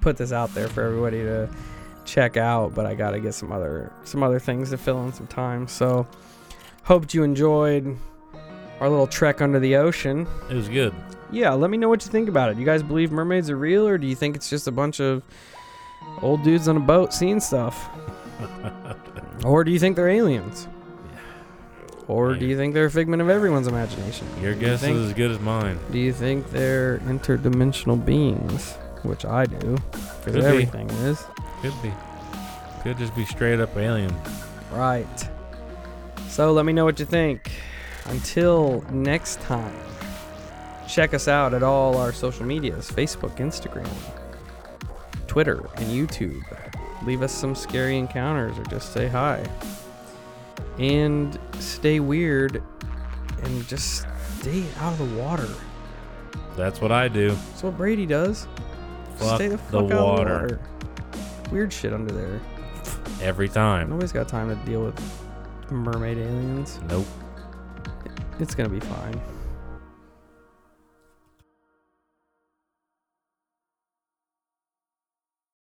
[0.00, 1.48] put this out there for everybody to
[2.04, 2.74] check out.
[2.74, 5.66] But I gotta get some other some other things to fill in some time.
[5.66, 6.06] So
[6.84, 7.96] hoped you enjoyed
[8.80, 10.26] our little trek under the ocean.
[10.48, 10.94] It was good.
[11.32, 12.56] Yeah, let me know what you think about it.
[12.56, 15.22] You guys believe mermaids are real, or do you think it's just a bunch of
[16.22, 17.88] old dudes on a boat seeing stuff?
[19.44, 20.66] Or do you think they're aliens?
[22.08, 24.26] Or do you think they're a figment of everyone's imagination?
[24.40, 25.78] Your guess think- is as good as mine.
[25.92, 28.72] Do you think they're interdimensional beings?
[29.02, 29.76] Which I do,
[30.24, 30.50] because be.
[30.50, 31.22] everything is.
[31.60, 31.92] Could be.
[32.82, 34.12] Could just be straight up alien.
[34.72, 35.28] Right.
[36.28, 37.52] So let me know what you think.
[38.06, 39.74] Until next time,
[40.88, 43.88] check us out at all our social medias Facebook, Instagram,
[45.26, 46.42] Twitter, and YouTube.
[47.04, 49.44] Leave us some scary encounters or just say hi.
[50.78, 52.62] And stay weird
[53.42, 54.06] and just
[54.40, 55.48] stay out of the water.
[56.56, 57.30] That's what I do.
[57.30, 58.46] That's what Brady does.
[59.16, 60.32] Fuck stay the the fuck out of the water.
[60.32, 60.60] water.
[61.50, 62.40] Weird shit under there.
[63.22, 63.90] Every time.
[63.90, 65.00] Nobody's got time to deal with
[65.70, 66.80] mermaid aliens.
[66.88, 67.06] Nope.
[68.38, 69.20] It's gonna be fine.